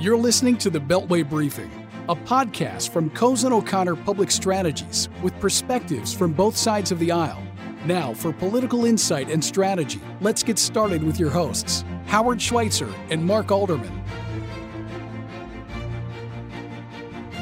You're 0.00 0.16
listening 0.16 0.56
to 0.58 0.70
the 0.70 0.78
Beltway 0.78 1.28
Briefing, 1.28 1.70
a 2.08 2.16
podcast 2.16 2.90
from 2.90 3.10
Cozen 3.10 3.52
O'Connor 3.52 3.96
Public 3.96 4.30
Strategies 4.30 5.10
with 5.22 5.38
perspectives 5.40 6.14
from 6.14 6.32
both 6.32 6.56
sides 6.56 6.90
of 6.90 6.98
the 6.98 7.12
aisle. 7.12 7.42
Now, 7.84 8.14
for 8.14 8.32
political 8.32 8.86
insight 8.86 9.28
and 9.28 9.44
strategy, 9.44 10.00
let's 10.22 10.42
get 10.42 10.58
started 10.58 11.02
with 11.02 11.20
your 11.20 11.28
hosts, 11.28 11.84
Howard 12.06 12.40
Schweitzer 12.40 12.88
and 13.10 13.22
Mark 13.22 13.52
Alderman. 13.52 13.92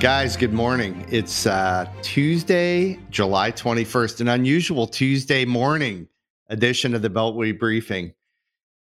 Guys, 0.00 0.36
good 0.36 0.52
morning. 0.52 1.06
It's 1.08 1.46
uh, 1.46 1.88
Tuesday, 2.02 2.98
July 3.08 3.52
21st, 3.52 4.22
an 4.22 4.26
unusual 4.26 4.88
Tuesday 4.88 5.44
morning 5.44 6.08
edition 6.48 6.92
of 6.96 7.02
the 7.02 7.10
Beltway 7.10 7.56
Briefing. 7.56 8.14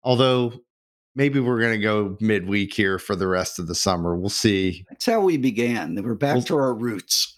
Although 0.02 0.54
maybe 1.20 1.42
we're 1.42 1.60
going 1.60 1.74
to 1.74 1.84
go 1.84 2.16
midweek 2.22 2.74
here 2.74 2.98
for 2.98 3.14
the 3.14 3.28
rest 3.28 3.60
of 3.60 3.68
the 3.68 3.76
summer. 3.76 4.16
We'll 4.16 4.30
see. 4.30 4.86
That's 4.90 5.06
how 5.06 5.20
we 5.20 5.36
began. 5.36 6.02
We're 6.02 6.14
back 6.16 6.36
We'll- 6.36 6.44
to 6.44 6.56
our 6.56 6.74
roots. 6.74 7.36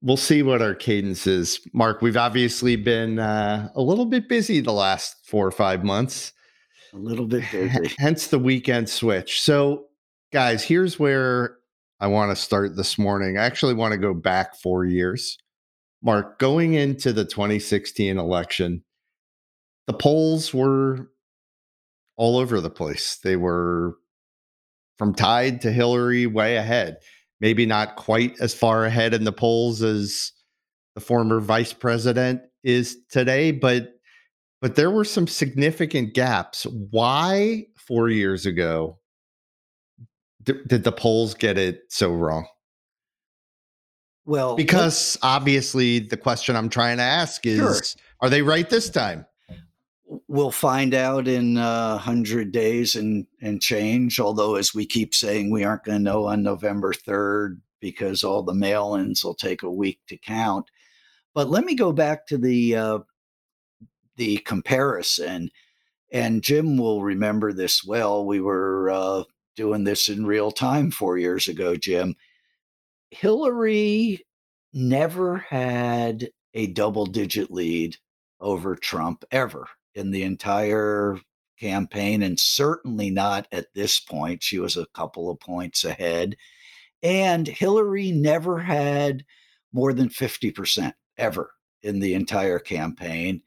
We'll 0.00 0.16
see 0.16 0.42
what 0.42 0.62
our 0.62 0.74
cadence 0.74 1.26
is. 1.26 1.60
Mark, 1.74 2.00
we've 2.00 2.16
obviously 2.16 2.76
been 2.76 3.18
uh, 3.18 3.68
a 3.74 3.82
little 3.82 4.06
bit 4.06 4.28
busy 4.28 4.60
the 4.60 4.72
last 4.72 5.16
four 5.26 5.46
or 5.46 5.50
five 5.50 5.84
months. 5.84 6.32
A 6.94 6.96
little 6.96 7.26
bit 7.26 7.42
busy. 7.52 7.94
Hence 7.98 8.28
the 8.28 8.38
weekend 8.38 8.88
switch. 8.88 9.42
So, 9.42 9.86
guys, 10.32 10.62
here's 10.64 10.98
where 10.98 11.56
I 12.00 12.06
want 12.06 12.30
to 12.30 12.36
start 12.42 12.76
this 12.76 12.96
morning. 12.96 13.36
I 13.38 13.44
actually 13.44 13.74
want 13.74 13.92
to 13.92 13.98
go 13.98 14.14
back 14.14 14.54
four 14.56 14.84
years. 14.86 15.36
Mark, 16.00 16.38
going 16.38 16.74
into 16.74 17.12
the 17.12 17.24
2016 17.24 18.18
election, 18.18 18.84
the 19.88 19.94
polls 19.94 20.54
were 20.54 21.10
all 22.18 22.36
over 22.36 22.60
the 22.60 22.68
place. 22.68 23.16
They 23.16 23.36
were 23.36 23.96
from 24.98 25.14
tied 25.14 25.62
to 25.62 25.72
Hillary 25.72 26.26
way 26.26 26.56
ahead. 26.56 26.98
Maybe 27.40 27.64
not 27.64 27.96
quite 27.96 28.34
as 28.40 28.52
far 28.52 28.84
ahead 28.84 29.14
in 29.14 29.24
the 29.24 29.32
polls 29.32 29.80
as 29.82 30.32
the 30.96 31.00
former 31.00 31.40
vice 31.40 31.72
president 31.72 32.42
is 32.64 32.98
today, 33.08 33.52
but 33.52 33.94
but 34.60 34.74
there 34.74 34.90
were 34.90 35.04
some 35.04 35.28
significant 35.28 36.14
gaps. 36.14 36.64
Why 36.90 37.66
four 37.76 38.08
years 38.08 38.44
ago 38.44 38.98
d- 40.42 40.54
did 40.66 40.82
the 40.82 40.90
polls 40.90 41.34
get 41.34 41.56
it 41.56 41.82
so 41.90 42.12
wrong? 42.12 42.44
Well, 44.24 44.56
Because 44.56 45.16
obviously, 45.22 46.00
the 46.00 46.16
question 46.16 46.56
I'm 46.56 46.68
trying 46.68 46.96
to 46.96 47.04
ask 47.04 47.46
is 47.46 47.56
Sure. 47.58 47.80
are 48.20 48.28
they 48.28 48.42
right 48.42 48.68
this 48.68 48.90
time? 48.90 49.24
We'll 50.28 50.50
find 50.50 50.94
out 50.94 51.28
in 51.28 51.56
a 51.56 51.98
hundred 51.98 52.52
days 52.52 52.94
and 52.94 53.26
and 53.40 53.60
change. 53.60 54.18
Although, 54.20 54.56
as 54.56 54.74
we 54.74 54.86
keep 54.86 55.14
saying, 55.14 55.50
we 55.50 55.64
aren't 55.64 55.84
going 55.84 55.98
to 55.98 56.04
know 56.04 56.26
on 56.26 56.42
November 56.42 56.92
third 56.92 57.60
because 57.80 58.24
all 58.24 58.42
the 58.42 58.54
mail-ins 58.54 59.22
will 59.24 59.34
take 59.34 59.62
a 59.62 59.70
week 59.70 60.00
to 60.08 60.16
count. 60.16 60.70
But 61.34 61.48
let 61.48 61.64
me 61.64 61.74
go 61.74 61.92
back 61.92 62.26
to 62.28 62.38
the 62.38 62.76
uh, 62.76 62.98
the 64.16 64.38
comparison, 64.38 65.50
and 66.12 66.42
Jim 66.42 66.76
will 66.76 67.02
remember 67.02 67.52
this 67.52 67.84
well. 67.84 68.24
We 68.24 68.40
were 68.40 68.90
uh, 68.90 69.24
doing 69.56 69.84
this 69.84 70.08
in 70.08 70.26
real 70.26 70.50
time 70.50 70.90
four 70.90 71.18
years 71.18 71.48
ago, 71.48 71.76
Jim. 71.76 72.16
Hillary 73.10 74.26
never 74.74 75.38
had 75.38 76.28
a 76.54 76.66
double-digit 76.68 77.50
lead 77.50 77.96
over 78.40 78.76
Trump 78.76 79.24
ever 79.30 79.66
in 79.98 80.10
the 80.12 80.22
entire 80.22 81.18
campaign, 81.58 82.22
and 82.22 82.38
certainly 82.38 83.10
not 83.10 83.46
at 83.52 83.74
this 83.74 84.00
point. 84.00 84.42
She 84.42 84.58
was 84.58 84.76
a 84.76 84.86
couple 84.94 85.30
of 85.30 85.40
points 85.40 85.84
ahead. 85.84 86.36
And 87.02 87.46
Hillary 87.46 88.12
never 88.12 88.60
had 88.60 89.24
more 89.72 89.92
than 89.92 90.08
50% 90.08 90.92
ever 91.16 91.50
in 91.82 92.00
the 92.00 92.14
entire 92.14 92.58
campaign. 92.58 93.42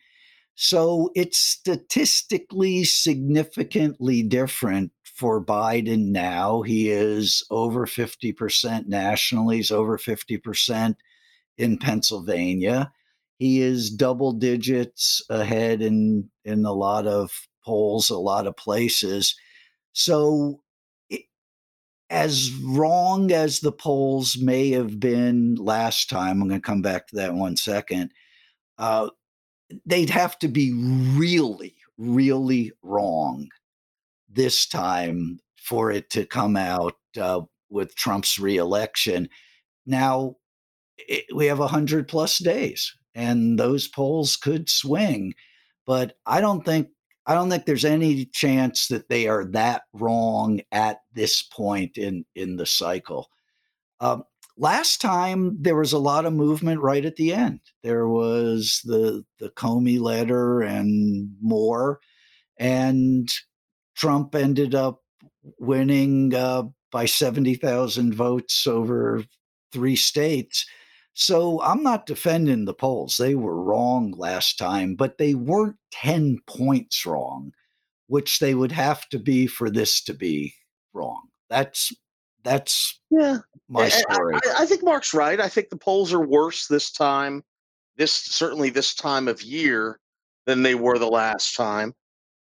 So 0.56 1.10
it's 1.16 1.40
statistically 1.40 2.84
significantly 2.84 4.22
different 4.22 4.92
for 5.04 5.44
Biden 5.44 6.08
now. 6.08 6.62
He 6.62 6.90
is 6.90 7.44
over 7.50 7.86
50% 7.86 8.88
nationally, 8.88 9.58
he's 9.58 9.72
over 9.72 9.98
50% 9.98 10.96
in 11.58 11.78
Pennsylvania 11.78 12.92
he 13.42 13.60
is 13.60 13.90
double 13.90 14.34
digits 14.34 15.20
ahead 15.28 15.82
in 15.82 16.30
in 16.46 16.64
a 16.64 16.72
lot 16.72 17.08
of 17.08 17.32
polls 17.66 18.12
a 18.12 18.18
lot 18.18 18.46
of 18.46 18.56
places. 18.56 19.36
So 19.94 20.62
it, 21.10 21.24
as 22.12 22.52
wrong 22.64 23.32
as 23.32 23.62
the 23.62 23.72
polls 23.72 24.38
may 24.38 24.70
have 24.70 25.00
been 25.00 25.56
last 25.56 26.08
time 26.08 26.40
i'm 26.40 26.50
going 26.50 26.62
to 26.62 26.66
come 26.66 26.84
back 26.84 27.08
to 27.08 27.16
that 27.16 27.34
one 27.34 27.58
second 27.58 28.12
uh, 28.78 29.10
they'd 29.88 30.12
have 30.12 30.38
to 30.40 30.48
be 30.48 30.72
really 31.18 31.76
really 31.98 32.72
wrong 32.84 33.48
this 34.30 34.68
time 34.68 35.40
for 35.58 35.92
it 35.92 36.12
to 36.12 36.28
come 36.28 36.56
out 36.56 36.96
uh, 37.20 37.42
with 37.72 37.96
trump's 37.96 38.38
reelection. 38.38 39.30
Now 39.88 40.36
it, 40.98 41.26
we 41.36 41.48
have 41.48 41.60
100 41.60 42.08
plus 42.08 42.38
days 42.38 42.96
and 43.16 43.60
those 43.60 43.88
polls 43.88 44.36
could 44.36 44.70
swing 44.70 45.34
but 45.86 46.16
i 46.26 46.40
don't 46.42 46.66
think 46.66 46.88
i 47.26 47.34
don't 47.34 47.50
think 47.50 47.66
there's 47.66 47.86
any 47.86 48.26
chance 48.26 48.88
that 48.88 49.10
they 49.10 49.28
are 49.28 49.46
that 49.46 49.84
wrong 49.94 50.60
at 50.72 51.02
this 51.14 51.42
point 51.42 51.98
in 51.98 52.26
in 52.36 52.56
the 52.56 52.66
cycle. 52.66 53.30
Um, 54.00 54.24
last 54.58 55.02
time 55.02 55.58
there 55.62 55.76
was 55.76 55.94
a 55.94 56.00
lot 56.00 56.26
of 56.26 56.34
movement 56.34 56.82
right 56.82 57.06
at 57.06 57.16
the 57.16 57.34
end. 57.34 57.60
There 57.84 58.08
was 58.08 58.82
the 58.84 59.24
the 59.40 59.50
comey 59.50 60.00
letter 60.00 60.62
and 60.62 61.36
more 61.42 62.00
and 62.58 63.30
trump 63.96 64.36
ended 64.36 64.76
up 64.76 65.02
winning 65.60 66.34
uh, 66.36 66.64
by 66.92 67.06
70,000 67.06 68.14
votes 68.14 68.68
over 68.68 69.24
three 69.72 69.96
states 69.96 70.66
so 71.22 71.62
I'm 71.62 71.84
not 71.84 72.08
defending 72.08 72.66
the 72.66 72.74
polls. 72.74 73.18
They 73.18 73.36
were 73.36 73.62
wrong 73.62 74.16
last 74.18 74.58
time, 74.58 74.96
but 74.96 75.20
they 75.20 75.36
weren't 75.36 75.76
10 75.92 76.40
points 76.48 77.06
wrong, 77.06 77.54
which 78.08 78.40
they 78.40 78.56
would 78.56 78.72
have 78.72 79.08
to 79.10 79.20
be 79.20 79.46
for 79.46 79.70
this 79.70 80.02
to 80.06 80.16
be 80.16 80.56
wrong. 80.94 81.28
That's 81.48 81.94
that's 82.44 83.00
Yeah, 83.12 83.38
my 83.70 83.90
story. 83.90 84.34
I, 84.34 84.64
I 84.64 84.66
think 84.66 84.84
Mark's 84.84 85.14
right. 85.14 85.40
I 85.40 85.48
think 85.48 85.70
the 85.70 85.78
polls 85.78 86.12
are 86.12 86.26
worse 86.26 86.66
this 86.66 86.92
time, 86.92 87.44
this 87.98 88.12
certainly 88.12 88.72
this 88.72 88.96
time 88.96 89.28
of 89.28 89.44
year 89.44 90.00
than 90.48 90.64
they 90.64 90.74
were 90.74 90.98
the 90.98 91.06
last 91.08 91.56
time. 91.56 91.94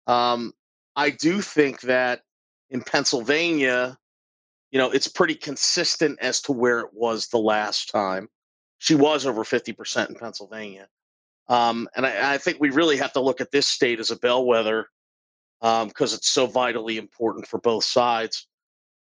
Um, 0.08 0.54
I 0.96 1.10
do 1.10 1.42
think 1.42 1.82
that 1.82 2.22
in 2.70 2.82
Pennsylvania, 2.82 3.98
you 4.72 4.80
know, 4.80 4.90
it's 4.90 5.10
pretty 5.10 5.36
consistent 5.36 6.18
as 6.22 6.42
to 6.44 6.54
where 6.54 6.80
it 6.80 6.94
was 6.94 7.28
the 7.28 7.40
last 7.40 7.90
time. 7.90 8.30
She 8.84 8.96
was 8.96 9.26
over 9.26 9.46
50% 9.46 10.10
in 10.10 10.16
Pennsylvania. 10.16 10.90
Um, 11.48 11.88
and 11.96 12.06
I, 12.06 12.34
I 12.34 12.38
think 12.38 12.58
we 12.60 12.70
really 12.70 12.98
have 12.98 13.14
to 13.14 13.22
look 13.22 13.40
at 13.40 13.50
this 13.50 13.66
state 13.66 14.02
as 14.02 14.12
a 14.12 14.18
bellwether 14.18 14.90
because 15.62 16.14
it's 16.14 16.30
so 16.30 16.48
vitally 16.48 16.98
important 16.98 17.48
for 17.48 17.60
both 17.62 17.86
sides. 17.86 18.46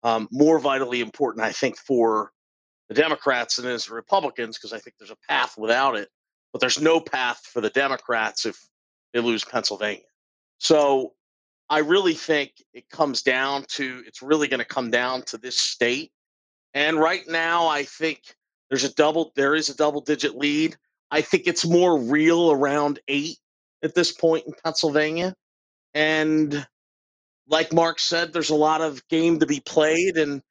Um, 0.01 0.29
more 0.31 0.57
vitally 0.57 1.01
important, 1.01 1.43
I 1.43 1.51
think, 1.51 1.77
for 1.77 2.31
the 2.87 2.95
Democrats 2.95 3.57
than 3.57 3.65
it 3.65 3.73
is 3.73 3.87
the 3.87 3.93
Republicans 3.93 4.57
because 4.57 4.71
I 4.71 4.79
think 4.79 4.95
there's 4.97 5.11
a 5.11 5.17
path 5.27 5.55
without 5.57 5.97
it, 5.97 6.07
but 6.53 6.61
there's 6.61 6.79
no 6.79 7.01
path 7.01 7.41
for 7.45 7.59
the 7.59 7.69
Democrats 7.69 8.45
if 8.45 8.57
they 9.11 9.19
lose 9.19 9.43
Pennsylvania. 9.43 10.05
So 10.59 11.11
I 11.69 11.79
really 11.79 12.13
think 12.13 12.53
it 12.73 12.89
comes 12.89 13.21
down 13.21 13.65
to 13.71 14.01
it's 14.07 14.21
really 14.21 14.47
going 14.47 14.59
to 14.59 14.65
come 14.65 14.91
down 14.91 15.23
to 15.23 15.37
this 15.37 15.59
state. 15.59 16.13
And 16.73 16.97
right 16.97 17.27
now, 17.27 17.67
I 17.67 17.83
think 17.83 18.21
there's 18.73 18.83
a 18.83 18.95
double 18.95 19.31
there 19.35 19.53
is 19.53 19.69
a 19.69 19.77
double 19.77 20.01
digit 20.01 20.35
lead. 20.35 20.75
I 21.11 21.21
think 21.21 21.45
it's 21.45 21.63
more 21.63 21.95
real 21.95 22.49
around 22.51 22.99
eight 23.07 23.37
at 23.83 23.93
this 23.93 24.11
point 24.11 24.47
in 24.47 24.53
Pennsylvania. 24.63 25.35
And 25.93 26.65
like 27.47 27.71
Mark 27.71 27.99
said, 27.99 28.33
there's 28.33 28.49
a 28.49 28.55
lot 28.55 28.81
of 28.81 29.07
game 29.09 29.37
to 29.41 29.45
be 29.45 29.59
played. 29.59 30.17
And, 30.17 30.41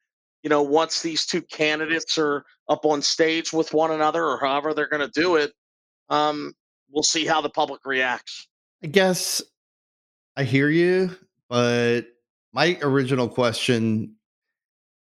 you 0.41 0.49
know, 0.49 0.61
once 0.61 1.01
these 1.01 1.25
two 1.25 1.41
candidates 1.41 2.17
are 2.17 2.45
up 2.69 2.85
on 2.85 3.01
stage 3.01 3.51
with 3.51 3.73
one 3.73 3.91
another 3.91 4.23
or 4.23 4.39
however 4.39 4.73
they're 4.73 4.87
going 4.87 5.05
to 5.05 5.19
do 5.19 5.35
it, 5.35 5.51
um, 6.07 6.53
we'll 6.89 7.03
see 7.03 7.25
how 7.25 7.41
the 7.41 7.49
public 7.49 7.81
reacts. 7.83 8.47
I 8.81 8.87
guess 8.87 9.41
I 10.37 10.45
hear 10.45 10.69
you, 10.69 11.13
but 11.49 12.03
my 12.53 12.79
original 12.81 13.27
question 13.27 14.15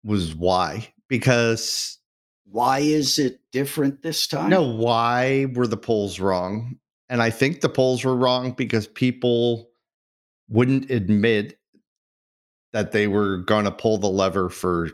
was 0.02 0.34
why? 0.34 0.88
Because 1.10 1.98
Why 2.44 2.80
is 2.80 3.18
it 3.18 3.40
different 3.52 4.02
this 4.02 4.26
time? 4.26 4.50
no, 4.50 4.62
why 4.62 5.46
were 5.54 5.66
the 5.66 5.76
polls 5.76 6.20
wrong? 6.20 6.78
And 7.08 7.22
I 7.22 7.30
think 7.30 7.60
the 7.60 7.68
polls 7.68 8.04
were 8.04 8.16
wrong 8.16 8.52
because 8.52 8.86
people 8.86 9.70
wouldn't 10.48 10.90
admit 10.90 11.58
that 12.72 12.92
they 12.92 13.06
were 13.06 13.38
going 13.38 13.64
to 13.64 13.70
pull 13.70 13.98
the 13.98 14.08
lever 14.08 14.48
for 14.48 14.90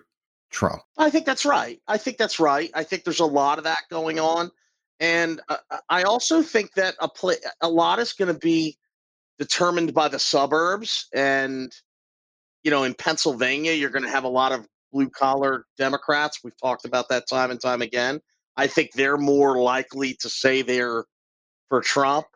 Trump. 0.51 0.83
I 0.97 1.11
think 1.11 1.27
that's 1.27 1.45
right. 1.45 1.81
I 1.87 1.99
think 1.99 2.17
that's 2.17 2.41
right. 2.41 2.71
I 2.75 2.83
think 2.85 3.05
there's 3.05 3.21
a 3.21 3.27
lot 3.27 3.59
of 3.59 3.65
that 3.65 3.83
going 3.91 4.19
on, 4.19 4.51
and 4.99 5.41
uh, 5.49 5.57
I 5.89 6.03
also 6.03 6.43
think 6.43 6.75
that 6.75 6.95
a 7.01 7.09
play 7.09 7.37
a 7.61 7.69
lot 7.69 7.99
is 7.99 8.13
going 8.13 8.33
to 8.33 8.39
be 8.39 8.79
determined 9.39 9.95
by 9.95 10.09
the 10.09 10.19
suburbs, 10.19 11.07
and 11.15 11.73
you 12.65 12.71
know, 12.71 12.85
in 12.85 12.95
Pennsylvania, 12.95 13.73
you're 13.73 13.91
going 13.91 14.05
to 14.05 14.11
have 14.11 14.25
a 14.25 14.29
lot 14.29 14.53
of 14.53 14.67
blue 14.93 15.11
collar 15.11 15.65
Democrats. 15.77 16.41
We've 16.43 16.59
talked 16.61 16.85
about 16.85 17.09
that 17.09 17.29
time 17.29 17.51
and 17.51 17.61
time 17.61 17.83
again. 17.83 18.21
I 18.57 18.67
think 18.67 18.93
they're 18.93 19.17
more 19.19 19.59
likely 19.59 20.15
to 20.21 20.29
say 20.29 20.63
they're 20.63 21.05
for 21.69 21.81
Trump. 21.81 22.27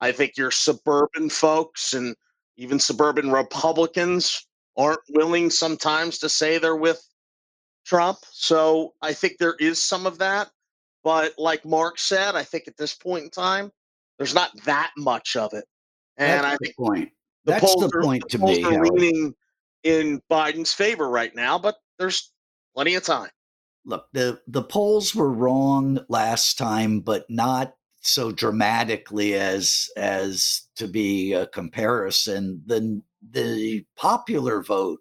I 0.00 0.12
think 0.12 0.36
your 0.36 0.50
suburban 0.50 1.28
folks 1.30 1.92
and 1.94 2.14
even 2.56 2.78
suburban 2.78 3.30
Republicans 3.30 4.46
aren't 4.76 5.00
willing 5.10 5.50
sometimes 5.50 6.18
to 6.18 6.28
say 6.28 6.58
they're 6.58 6.76
with 6.76 7.02
Trump. 7.84 8.18
So 8.30 8.94
I 9.02 9.12
think 9.12 9.38
there 9.38 9.56
is 9.58 9.82
some 9.82 10.06
of 10.06 10.18
that. 10.18 10.50
But 11.02 11.34
like 11.38 11.64
Mark 11.64 11.98
said, 11.98 12.34
I 12.34 12.42
think 12.42 12.66
at 12.66 12.76
this 12.76 12.94
point 12.94 13.24
in 13.24 13.30
time, 13.30 13.70
there's 14.18 14.34
not 14.34 14.50
that 14.64 14.90
much 14.96 15.36
of 15.36 15.52
it. 15.52 15.64
And 16.16 16.42
That's 16.42 16.46
I 16.46 16.50
the 16.52 16.58
think 16.64 16.76
point. 16.76 17.10
the 17.44 17.52
That's 17.52 17.64
polls 17.64 17.90
the 17.90 17.98
are, 17.98 18.02
point 18.02 18.24
the 18.28 18.38
to 18.38 18.44
me. 18.44 18.64
are 18.64 18.86
leaning 18.86 19.34
in 19.84 20.20
Biden's 20.30 20.72
favor 20.72 21.08
right 21.08 21.34
now, 21.34 21.58
but 21.58 21.76
there's 21.98 22.32
plenty 22.74 22.94
of 22.94 23.04
time. 23.04 23.30
Look, 23.84 24.06
the 24.12 24.40
the 24.46 24.62
polls 24.62 25.14
were 25.14 25.32
wrong 25.32 26.00
last 26.08 26.58
time, 26.58 27.00
but 27.00 27.24
not 27.28 27.74
so 28.00 28.32
dramatically 28.32 29.34
as 29.34 29.88
as 29.96 30.62
to 30.76 30.88
be 30.88 31.32
a 31.32 31.46
comparison. 31.46 32.62
The 32.66 33.00
the 33.30 33.84
popular 33.96 34.62
vote 34.62 35.00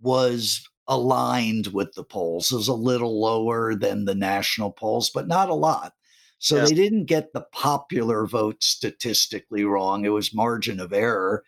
was 0.00 0.66
aligned 0.86 1.68
with 1.68 1.94
the 1.94 2.04
polls. 2.04 2.52
It 2.52 2.56
was 2.56 2.68
a 2.68 2.74
little 2.74 3.20
lower 3.20 3.74
than 3.74 4.04
the 4.04 4.14
national 4.14 4.72
polls, 4.72 5.10
but 5.10 5.26
not 5.26 5.48
a 5.48 5.54
lot. 5.54 5.94
So 6.38 6.62
they 6.62 6.74
didn't 6.74 7.06
get 7.06 7.32
the 7.32 7.46
popular 7.52 8.26
vote 8.26 8.62
statistically 8.62 9.64
wrong. 9.64 10.04
It 10.04 10.10
was 10.10 10.34
margin 10.34 10.78
of 10.78 10.92
error. 10.92 11.42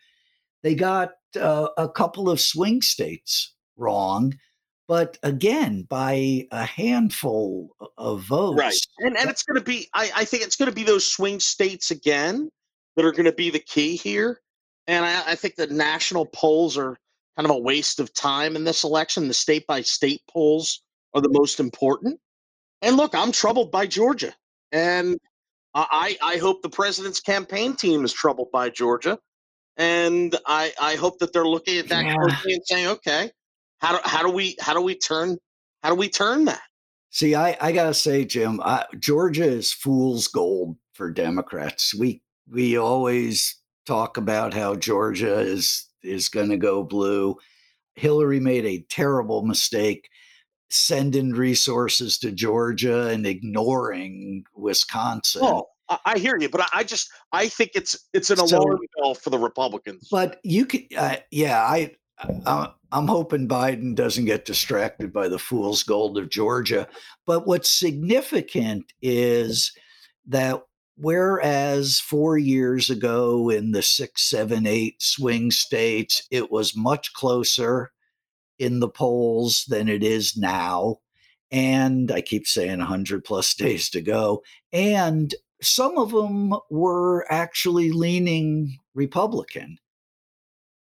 They 0.63 0.73
got 0.73 1.11
uh, 1.39 1.67
a 1.77 1.87
couple 1.87 2.31
of 2.31 2.41
swing 2.41 2.81
states 2.81 3.53
wrong, 3.75 4.33
but 4.87 5.17
again, 5.23 5.83
by 5.83 6.47
a 6.51 6.65
handful 6.65 7.75
of 7.97 8.21
votes. 8.21 8.59
Right. 8.59 8.79
And 8.99 9.17
and 9.17 9.29
it's 9.29 9.43
gonna 9.43 9.61
be 9.61 9.89
I, 9.93 10.11
I 10.15 10.25
think 10.25 10.43
it's 10.43 10.55
gonna 10.55 10.71
be 10.71 10.83
those 10.83 11.05
swing 11.05 11.39
states 11.39 11.91
again 11.91 12.49
that 12.95 13.05
are 13.05 13.11
gonna 13.11 13.33
be 13.33 13.49
the 13.49 13.59
key 13.59 13.95
here. 13.95 14.41
And 14.87 15.05
I, 15.05 15.31
I 15.31 15.35
think 15.35 15.55
the 15.55 15.67
national 15.67 16.25
polls 16.27 16.77
are 16.77 16.97
kind 17.35 17.49
of 17.49 17.51
a 17.51 17.59
waste 17.59 17.99
of 17.99 18.13
time 18.13 18.55
in 18.55 18.63
this 18.63 18.83
election. 18.83 19.27
The 19.27 19.33
state 19.33 19.67
by 19.67 19.81
state 19.81 20.21
polls 20.29 20.81
are 21.13 21.21
the 21.21 21.29
most 21.29 21.59
important. 21.59 22.19
And 22.81 22.95
look, 22.95 23.13
I'm 23.13 23.31
troubled 23.31 23.71
by 23.71 23.87
Georgia. 23.87 24.33
And 24.71 25.17
I, 25.73 26.17
I 26.23 26.37
hope 26.37 26.61
the 26.61 26.69
president's 26.69 27.19
campaign 27.19 27.75
team 27.75 28.03
is 28.03 28.13
troubled 28.13 28.51
by 28.51 28.69
Georgia. 28.69 29.19
And 29.77 30.35
I, 30.47 30.73
I 30.81 30.95
hope 30.95 31.19
that 31.19 31.33
they're 31.33 31.45
looking 31.45 31.77
at 31.77 31.89
that 31.89 32.05
Yeah. 32.05 32.15
closely 32.15 32.53
and 32.53 32.63
saying, 32.65 32.87
okay, 32.87 33.31
how 33.79 33.93
do 33.93 33.99
how 34.03 34.21
do 34.23 34.31
we 34.31 34.55
how 34.59 34.73
do 34.73 34.81
we 34.81 34.95
turn 34.95 35.37
how 35.83 35.89
do 35.89 35.95
we 35.95 36.09
turn 36.09 36.45
that? 36.45 36.61
See, 37.09 37.35
I, 37.35 37.57
I 37.61 37.71
gotta 37.71 37.93
say, 37.93 38.25
Jim, 38.25 38.59
I, 38.63 38.85
Georgia 38.99 39.45
is 39.45 39.73
fool's 39.73 40.27
gold 40.27 40.75
for 40.93 41.11
Democrats. 41.11 41.93
We 41.95 42.21
we 42.49 42.77
always 42.77 43.55
talk 43.85 44.17
about 44.17 44.53
how 44.53 44.75
Georgia 44.75 45.39
is 45.39 45.87
is 46.03 46.29
going 46.29 46.49
to 46.49 46.57
go 46.57 46.83
blue. 46.83 47.35
Hillary 47.95 48.39
made 48.39 48.65
a 48.65 48.85
terrible 48.89 49.43
mistake 49.43 50.09
sending 50.69 51.31
resources 51.31 52.19
to 52.19 52.31
Georgia 52.31 53.07
and 53.07 53.25
ignoring 53.25 54.43
Wisconsin. 54.55 55.41
Oh, 55.43 55.67
I, 56.05 56.17
hear 56.17 56.37
you, 56.37 56.49
but 56.49 56.67
I, 56.73 56.83
just 56.83 57.09
I 57.31 57.47
think 57.47 57.71
it's 57.73 57.97
it's 58.13 58.29
an 58.29 58.37
So- 58.37 58.57
alarm 58.57 58.79
bell 58.97 59.15
for 59.15 59.29
the 59.29 59.39
Republicans. 59.39 60.09
But 60.11 60.39
you 60.43 60.65
could, 60.65 60.83
uh, 60.95 61.17
yeah, 61.31 61.61
I, 61.61 61.95
I, 62.45 62.71
I'm 62.91 63.07
hoping 63.07 63.47
Biden 63.47 63.95
doesn't 63.95 64.25
get 64.25 64.45
distracted 64.45 65.11
by 65.11 65.27
the 65.27 65.39
fool's 65.39 65.83
gold 65.83 66.17
of 66.17 66.29
Georgia. 66.29 66.87
But 67.25 67.45
what's 67.45 67.71
significant 67.71 68.93
is 69.01 69.73
that 70.27 70.61
whereas 70.95 71.99
four 71.99 72.37
years 72.37 72.89
ago 72.89 73.49
in 73.49 73.71
the 73.71 73.81
six, 73.81 74.23
seven, 74.29 74.65
eight 74.65 75.01
swing 75.01 75.51
states, 75.51 76.25
it 76.31 76.49
was 76.49 76.77
much 76.77 77.13
closer 77.13 77.91
in 78.57 78.79
the 78.79 78.89
polls 78.89 79.65
than 79.67 79.89
it 79.89 80.03
is 80.03 80.37
now. 80.37 80.97
And 81.51 82.11
I 82.11 82.21
keep 82.21 82.47
saying 82.47 82.79
100 82.79 83.23
plus 83.23 83.53
days 83.53 83.89
to 83.91 84.01
go. 84.01 84.43
And 84.73 85.33
some 85.61 85.97
of 85.97 86.11
them 86.11 86.53
were 86.69 87.25
actually 87.31 87.91
leaning 87.91 88.77
Republican. 88.93 89.77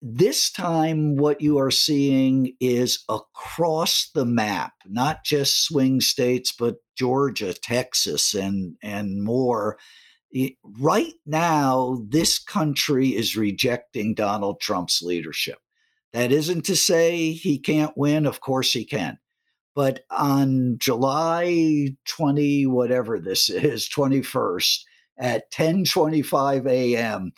This 0.01 0.51
time, 0.51 1.15
what 1.15 1.41
you 1.41 1.57
are 1.57 1.71
seeing 1.71 2.53
is 2.59 3.03
across 3.09 4.11
the 4.13 4.25
map, 4.25 4.73
not 4.85 5.23
just 5.23 5.63
swing 5.63 6.01
states, 6.01 6.53
but 6.57 6.75
Georgia, 6.95 7.53
Texas, 7.53 8.35
and, 8.35 8.75
and 8.83 9.23
more. 9.23 9.79
Eh, 10.35 10.49
right 10.79 11.13
now, 11.25 12.03
this 12.07 12.37
country 12.37 13.15
is 13.15 13.35
rejecting 13.35 14.13
Donald 14.13 14.61
Trump's 14.61 15.01
leadership. 15.01 15.57
That 16.13 16.31
isn't 16.31 16.65
to 16.65 16.75
say 16.75 17.31
he 17.31 17.57
can't 17.57 17.97
win. 17.97 18.27
Of 18.27 18.39
course 18.39 18.73
he 18.73 18.85
can. 18.85 19.17
But 19.73 20.01
on 20.11 20.77
July 20.77 21.95
20, 22.07 22.67
whatever 22.67 23.19
this 23.19 23.49
is, 23.49 23.89
21st, 23.89 24.79
at 25.17 25.51
10:25 25.51 26.67
a.m., 26.67 27.31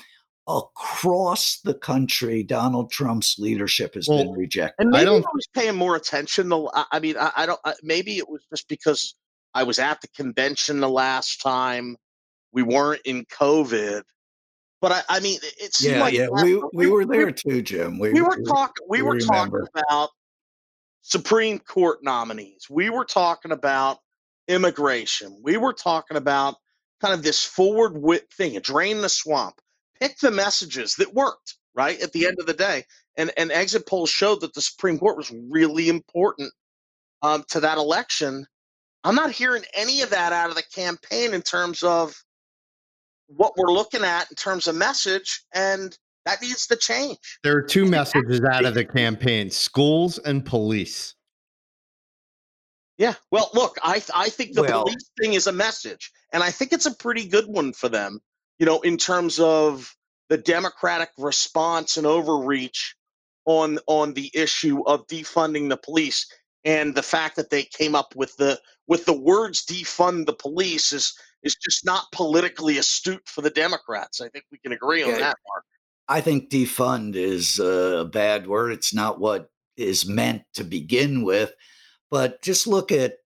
across 0.49 1.59
the 1.63 1.73
country, 1.75 2.43
Donald 2.43 2.91
Trump's 2.91 3.37
leadership 3.37 3.93
has 3.93 4.07
been 4.07 4.31
rejected. 4.31 4.85
and 4.87 4.95
I 4.95 4.99
maybe 4.99 5.09
I, 5.09 5.13
don't- 5.13 5.25
was 5.33 5.47
paying 5.53 5.75
more 5.75 5.95
attention. 5.95 6.49
The 6.49 6.59
I, 6.73 6.85
I 6.93 6.99
mean, 6.99 7.15
I, 7.17 7.31
I 7.37 7.45
don't. 7.45 7.59
I, 7.63 7.73
maybe 7.83 8.17
it 8.17 8.27
was 8.27 8.41
just 8.49 8.67
because 8.67 9.15
I 9.53 9.63
was 9.63 9.79
at 9.79 10.01
the 10.01 10.07
convention 10.09 10.79
the 10.79 10.89
last 10.89 11.41
time. 11.41 11.95
We 12.51 12.63
weren't 12.63 13.01
in 13.05 13.25
COVID, 13.25 14.01
but 14.81 14.91
I, 14.91 15.01
I 15.07 15.19
mean, 15.19 15.37
it, 15.43 15.53
it 15.65 15.73
seemed 15.75 15.95
Yeah, 15.95 16.01
like 16.01 16.13
yeah, 16.15 16.25
that- 16.33 16.43
we 16.43 16.85
we 16.85 16.91
were 16.91 17.05
there 17.05 17.31
too, 17.31 17.61
Jim. 17.61 17.99
we 17.99 18.21
were 18.21 18.41
talking 18.41 18.85
we 18.89 19.01
we 19.01 19.07
were 19.07 19.19
talking 19.19 19.65
about 19.75 20.09
supreme 21.01 21.57
court 21.59 21.99
nominees 22.03 22.67
we 22.69 22.89
were 22.89 23.05
talking 23.05 23.51
about 23.51 23.99
immigration 24.49 25.39
we 25.41 25.55
were 25.55 25.71
talking 25.73 26.17
about 26.17 26.55
kind 27.01 27.13
of 27.13 27.23
this 27.23 27.43
forward 27.43 27.93
wit 27.97 28.27
thing 28.33 28.59
drain 28.59 29.01
the 29.01 29.07
swamp 29.07 29.55
pick 29.99 30.17
the 30.19 30.31
messages 30.31 30.95
that 30.95 31.13
worked 31.13 31.55
right 31.75 31.99
at 32.01 32.11
the 32.13 32.25
end 32.25 32.37
of 32.39 32.45
the 32.45 32.53
day 32.53 32.83
and 33.17 33.31
and 33.37 33.51
exit 33.51 33.85
polls 33.87 34.09
showed 34.09 34.41
that 34.41 34.53
the 34.53 34.61
supreme 34.61 34.97
court 34.97 35.17
was 35.17 35.31
really 35.49 35.89
important 35.89 36.51
um, 37.21 37.43
to 37.49 37.59
that 37.59 37.77
election 37.77 38.45
i'm 39.03 39.15
not 39.15 39.31
hearing 39.31 39.63
any 39.73 40.01
of 40.01 40.09
that 40.09 40.33
out 40.33 40.49
of 40.49 40.55
the 40.55 40.63
campaign 40.73 41.33
in 41.33 41.41
terms 41.41 41.83
of 41.83 42.15
what 43.27 43.53
we're 43.57 43.71
looking 43.71 44.03
at 44.03 44.29
in 44.29 44.35
terms 44.35 44.67
of 44.67 44.75
message 44.75 45.43
and 45.53 45.97
that 46.25 46.41
needs 46.41 46.67
to 46.67 46.75
change 46.75 47.17
There 47.43 47.55
are 47.55 47.61
two 47.61 47.85
messages 47.85 48.41
out 48.41 48.65
of 48.65 48.73
the 48.73 48.85
campaign 48.85 49.49
schools 49.49 50.17
and 50.19 50.45
police. 50.45 51.15
Yeah. 52.97 53.13
Well, 53.31 53.49
look, 53.53 53.77
I 53.81 54.03
I 54.13 54.29
think 54.29 54.53
the 54.53 54.63
Well- 54.63 54.83
police 54.83 55.09
thing 55.19 55.33
is 55.33 55.47
a 55.47 55.53
message, 55.53 56.11
and 56.33 56.43
I 56.43 56.51
think 56.51 56.73
it's 56.73 56.85
a 56.85 56.93
pretty 56.93 57.25
good 57.25 57.47
one 57.47 57.71
for 57.71 57.87
them. 57.87 58.19
You 58.59 58.65
know, 58.65 58.81
in 58.81 58.97
terms 58.97 59.39
of 59.39 59.95
the 60.29 60.37
Democratic 60.37 61.09
response 61.17 61.97
and 61.97 62.05
overreach 62.05 62.95
on 63.45 63.79
on 63.87 64.13
the 64.13 64.29
issue 64.33 64.83
of 64.83 65.07
defunding 65.07 65.69
the 65.69 65.77
police, 65.77 66.31
and 66.63 66.93
the 66.93 67.03
fact 67.03 67.35
that 67.37 67.49
they 67.49 67.63
came 67.63 67.95
up 67.95 68.15
with 68.15 68.35
the 68.37 68.59
with 68.87 69.05
the 69.05 69.17
words 69.17 69.65
"defund 69.65 70.25
the 70.25 70.33
police" 70.33 70.91
is 70.91 71.13
is 71.43 71.55
just 71.55 71.85
not 71.85 72.11
politically 72.11 72.77
astute 72.77 73.27
for 73.27 73.41
the 73.41 73.49
Democrats. 73.49 74.21
I 74.21 74.29
think 74.29 74.45
we 74.51 74.57
can 74.57 74.73
agree 74.73 75.03
on 75.03 75.11
that, 75.11 75.37
Mark. 75.47 75.63
I 76.07 76.21
think 76.21 76.49
defund 76.49 77.15
is 77.15 77.59
a 77.59 78.09
bad 78.11 78.47
word. 78.47 78.73
It's 78.73 78.93
not 78.93 79.19
what 79.19 79.49
is 79.77 80.07
meant 80.07 80.43
to 80.55 80.63
begin 80.63 81.23
with. 81.23 81.53
But 82.11 82.41
just 82.41 82.67
look 82.67 82.91
at 82.91 83.17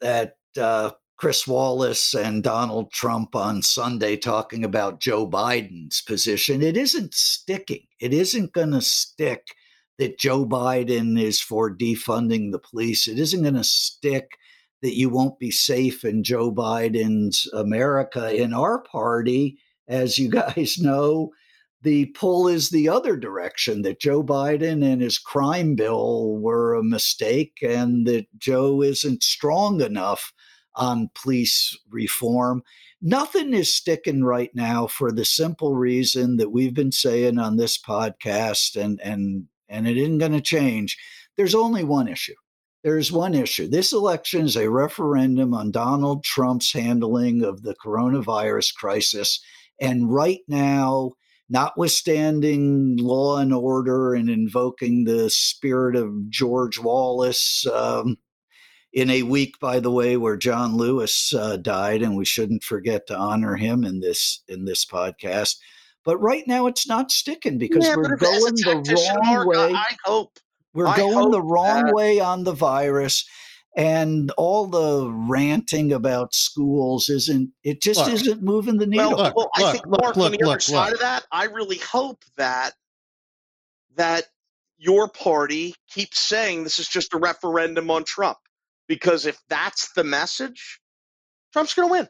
at 0.00 0.36
uh, 0.56 0.92
Chris 1.16 1.46
Wallace 1.46 2.14
and 2.14 2.42
Donald 2.42 2.90
Trump 2.92 3.36
on 3.36 3.62
Sunday 3.62 4.16
talking 4.16 4.64
about 4.64 5.00
Joe 5.00 5.28
Biden's 5.28 6.02
position. 6.02 6.62
It 6.62 6.76
isn't 6.76 7.14
sticking. 7.14 7.86
It 8.00 8.12
isn't 8.12 8.52
going 8.52 8.72
to 8.72 8.80
stick 8.80 9.54
that 9.98 10.18
Joe 10.18 10.44
Biden 10.44 11.20
is 11.20 11.40
for 11.40 11.74
defunding 11.74 12.50
the 12.50 12.58
police. 12.58 13.06
It 13.06 13.18
isn't 13.18 13.42
going 13.42 13.54
to 13.54 13.64
stick 13.64 14.30
that 14.82 14.96
you 14.96 15.08
won't 15.08 15.38
be 15.38 15.50
safe 15.50 16.04
in 16.04 16.24
Joe 16.24 16.52
Biden's 16.52 17.48
America. 17.54 18.34
In 18.34 18.52
our 18.52 18.82
party, 18.82 19.56
as 19.88 20.18
you 20.18 20.28
guys 20.30 20.78
know, 20.78 21.30
the 21.82 22.06
pull 22.06 22.48
is 22.48 22.70
the 22.70 22.88
other 22.88 23.16
direction 23.16 23.82
that 23.82 24.00
Joe 24.00 24.24
Biden 24.24 24.84
and 24.84 25.00
his 25.00 25.18
crime 25.18 25.76
bill 25.76 26.38
were 26.38 26.74
a 26.74 26.82
mistake 26.82 27.58
and 27.62 28.06
that 28.06 28.26
Joe 28.38 28.82
isn't 28.82 29.22
strong 29.22 29.80
enough 29.80 30.32
on 30.76 31.10
police 31.14 31.76
reform. 31.90 32.62
Nothing 33.00 33.52
is 33.54 33.72
sticking 33.72 34.24
right 34.24 34.50
now 34.54 34.86
for 34.86 35.12
the 35.12 35.24
simple 35.24 35.74
reason 35.74 36.36
that 36.36 36.50
we've 36.50 36.74
been 36.74 36.92
saying 36.92 37.38
on 37.38 37.56
this 37.56 37.78
podcast 37.78 38.80
and 38.80 39.00
and 39.00 39.46
and 39.68 39.88
it 39.88 39.96
isn't 39.96 40.18
going 40.18 40.32
to 40.32 40.40
change. 40.40 40.98
There's 41.36 41.54
only 41.54 41.84
one 41.84 42.08
issue. 42.08 42.34
There's 42.82 43.10
one 43.10 43.34
issue. 43.34 43.66
This 43.66 43.92
election 43.92 44.42
is 44.42 44.56
a 44.56 44.70
referendum 44.70 45.54
on 45.54 45.70
Donald 45.70 46.22
Trump's 46.22 46.72
handling 46.72 47.42
of 47.42 47.62
the 47.62 47.74
coronavirus 47.74 48.74
crisis 48.74 49.40
and 49.80 50.12
right 50.12 50.40
now 50.48 51.12
notwithstanding 51.48 52.96
law 52.96 53.38
and 53.38 53.52
order 53.52 54.14
and 54.14 54.30
invoking 54.30 55.04
the 55.04 55.30
spirit 55.30 55.96
of 55.96 56.28
George 56.30 56.78
Wallace, 56.78 57.66
um, 57.66 58.16
in 58.94 59.10
a 59.10 59.22
week, 59.24 59.58
by 59.60 59.80
the 59.80 59.90
way, 59.90 60.16
where 60.16 60.36
John 60.36 60.76
Lewis 60.76 61.34
uh, 61.34 61.56
died, 61.58 62.00
and 62.00 62.16
we 62.16 62.24
shouldn't 62.24 62.64
forget 62.64 63.06
to 63.08 63.16
honor 63.16 63.56
him 63.56 63.84
in 63.84 64.00
this 64.00 64.42
in 64.48 64.64
this 64.64 64.84
podcast. 64.86 65.56
But 66.04 66.18
right 66.18 66.44
now, 66.46 66.66
it's 66.66 66.86
not 66.88 67.10
sticking 67.10 67.58
because 67.58 67.84
Yeah, 67.86 67.96
we're 67.96 68.16
but 68.16 68.22
if 68.22 68.22
as 68.22 68.44
a 68.62 68.64
going 68.64 68.82
the 68.84 68.94
wrong 68.94 69.34
Mark, 69.34 69.48
way. 69.48 69.72
I, 69.74 69.78
I 69.78 69.96
hope. 70.04 70.38
We're 70.72 70.86
I 70.86 70.96
going 70.96 71.30
the 71.30 71.42
wrong 71.42 71.86
that- 71.86 71.94
way 71.94 72.20
on 72.20 72.44
the 72.44 72.52
virus. 72.54 73.28
And 73.76 74.30
all 74.36 74.66
the 74.68 75.10
ranting 75.10 75.92
about 75.92 76.32
schools 76.32 77.08
isn't, 77.08 77.50
it 77.64 77.82
just 77.82 77.98
Look. 77.98 78.12
isn't 78.12 78.40
moving 78.40 78.76
the 78.78 78.86
needle. 78.86 79.16
Well, 79.16 79.24
Look, 79.24 79.36
well, 79.36 79.50
I 79.56 79.60
look, 79.62 79.72
think 79.72 79.86
look, 79.88 80.00
Mark, 80.00 80.16
look, 80.16 80.26
on 80.26 80.30
the 80.32 80.38
other 80.42 80.46
look, 80.52 80.60
side 80.60 80.84
look. 80.84 80.94
of 80.94 81.00
that, 81.00 81.26
I 81.32 81.46
really 81.46 81.78
hope 81.78 82.22
that 82.36 82.74
that 83.96 84.26
your 84.78 85.08
party 85.08 85.74
keeps 85.90 86.20
saying 86.20 86.62
this 86.62 86.78
is 86.78 86.86
just 86.88 87.14
a 87.14 87.18
referendum 87.18 87.90
on 87.90 88.04
Trump. 88.04 88.38
Because 88.88 89.26
if 89.26 89.38
that's 89.48 89.92
the 89.94 90.04
message, 90.04 90.80
Trump's 91.52 91.74
gonna 91.74 91.88
win. 91.88 92.08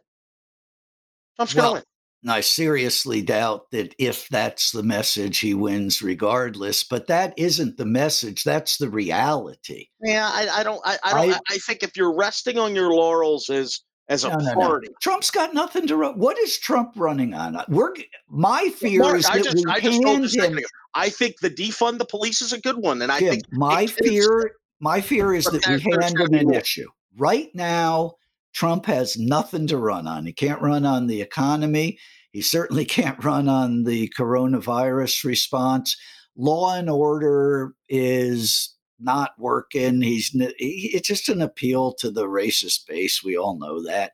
Trump's 1.37 1.55
Well, 1.55 1.65
gonna 1.65 1.75
win. 1.75 1.85
And 2.23 2.33
I 2.33 2.41
seriously 2.41 3.21
doubt 3.21 3.71
that 3.73 3.95
if 3.99 4.29
that's 4.31 4.71
the 4.73 4.83
message, 4.83 5.41
he 5.41 5.53
wins 5.53 6.01
regardless. 6.01 6.83
But 6.83 7.07
that 7.09 7.35
isn't 7.37 7.77
the 7.77 7.85
message. 7.85 8.45
That's 8.45 8.79
the 8.79 8.89
reality. 8.89 9.89
Yeah, 10.03 10.31
I, 10.33 10.49
I 10.49 10.63
don't 10.63 10.81
I, 10.87 10.97
I 11.05 11.11
don't 11.13 11.33
I- 11.33 11.35
I, 11.35 11.41
I 11.51 11.59
think 11.59 11.83
if 11.83 11.97
you're 11.97 12.15
resting 12.17 12.59
on 12.59 12.75
your 12.75 12.95
laurels 12.95 13.51
as 13.51 13.81
as 14.09 14.25
a 14.25 14.31
No, 14.31 14.37
no, 14.37 14.45
no. 14.53 14.55
party. 14.55 14.89
Trump's 15.03 15.31
got 15.31 15.53
nothing 15.55 15.87
to 15.87 15.97
run. 15.97 16.19
What 16.19 16.39
is 16.39 16.59
Trump 16.59 16.93
running 16.97 17.35
on? 17.35 17.57
Uh, 17.57 17.65
we're 17.69 17.95
my 18.29 18.71
fear 18.77 19.01
Mark, 19.01 19.17
is 19.19 19.27
I 19.27 19.37
that 19.39 19.45
just 19.45 19.57
we 19.67 19.73
I 19.73 19.81
just 19.81 20.03
told 20.03 20.05
you 20.05 20.09
a 20.09 20.17
hand 20.21 20.31
second 20.31 20.59
him. 20.59 20.65
I 20.95 21.09
think 21.11 21.41
the 21.41 21.51
defund 21.51 21.99
the 21.99 22.05
police 22.07 22.41
is 22.41 22.53
a 22.55 22.61
good 22.61 22.77
one. 22.77 23.03
And 23.03 23.13
I 23.13 23.19
Jim, 23.19 23.31
think 23.31 23.45
my 23.53 23.87
fear, 23.87 24.53
my 24.85 25.01
fear 25.01 25.33
is 25.33 25.47
that 25.47 25.67
we 25.67 25.81
hand 25.81 26.21
him 26.21 26.35
an 26.35 26.55
issue. 26.55 26.87
Right 27.17 27.49
now, 27.55 28.17
Trump 28.53 28.85
has 28.85 29.17
nothing 29.17 29.67
to 29.69 29.79
run 29.79 30.07
on. 30.07 30.27
He 30.27 30.33
can't 30.35 30.61
run 30.61 30.85
on 30.85 31.07
the 31.07 31.23
economy. 31.23 31.99
He 32.33 32.43
certainly 32.43 32.85
can't 32.99 33.25
run 33.25 33.49
on 33.49 33.85
the 33.85 34.13
coronavirus 34.17 35.25
response. 35.25 35.97
Law 36.37 36.75
and 36.75 36.91
order 36.91 37.73
is 37.89 38.75
not 39.01 39.31
working. 39.39 40.03
He's 40.03 40.31
it's 40.35 41.09
just 41.09 41.31
an 41.31 41.41
appeal 41.41 41.95
to 41.95 42.11
the 42.11 42.27
racist 42.27 42.87
base. 42.87 43.25
We 43.25 43.39
all 43.39 43.59
know 43.59 43.83
that. 43.85 44.13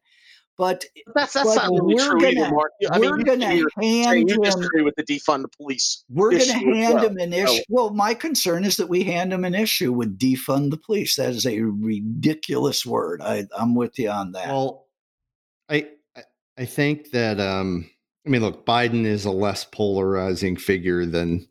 But 0.60 0.84
that's 1.14 1.32
that's 1.32 1.46
but 1.48 1.54
not 1.56 1.70
really 1.70 1.94
we're 1.94 2.10
true 2.10 2.20
gonna- 2.20 2.50
Mark. 2.50 2.72
I 2.92 2.98
we're 2.98 3.18
you, 3.18 3.24
going 3.24 3.40
to 3.40 3.54
you're 3.54 3.70
hand 3.80 4.28
you 4.28 4.34
him 4.34 4.42
disagree 4.42 4.82
with 4.82 4.94
the 4.96 5.02
defund 5.04 5.40
the 5.40 5.48
police. 5.48 6.04
we're 6.10 6.32
going 6.32 6.42
to 6.44 6.52
hand 6.52 6.94
well. 6.96 7.06
him 7.08 7.16
an 7.16 7.32
issue. 7.32 7.62
Well, 7.70 7.90
my 7.94 8.12
concern 8.12 8.64
is 8.64 8.76
that 8.76 8.90
we 8.90 9.02
hand 9.02 9.32
him 9.32 9.46
an 9.46 9.54
issue 9.54 9.90
with 9.90 10.18
defund 10.18 10.70
the 10.70 10.76
police. 10.76 11.16
That 11.16 11.30
is 11.30 11.46
a 11.46 11.60
ridiculous 11.62 12.84
word. 12.84 13.22
I, 13.22 13.46
I'm 13.58 13.74
with 13.74 13.98
you 13.98 14.10
on 14.10 14.32
that. 14.32 14.48
Well, 14.48 14.86
I 15.70 15.88
I- 16.14 16.24
I 16.58 16.64
think 16.66 17.10
that 17.12 17.40
um 17.40 17.88
I 18.26 18.28
mean 18.28 18.42
look, 18.42 18.66
Biden 18.66 19.06
is 19.06 19.24
a 19.24 19.30
less 19.30 19.64
polarizing 19.64 20.56
figure 20.58 21.06
than 21.06 21.48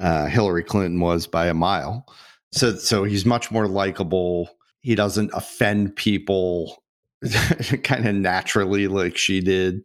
uh, 0.00 0.26
Hillary 0.26 0.64
Clinton 0.64 0.98
was 0.98 1.28
by 1.28 1.46
a 1.46 1.54
mile. 1.54 2.04
So 2.52 2.74
so 2.74 3.04
he's 3.04 3.24
much 3.24 3.52
more 3.52 3.68
likable. 3.68 4.50
He 4.80 4.96
doesn't 4.96 5.30
offend 5.34 5.94
people 5.94 6.82
kind 7.82 8.06
of 8.06 8.14
naturally 8.14 8.88
like 8.88 9.16
she 9.16 9.40
did. 9.40 9.80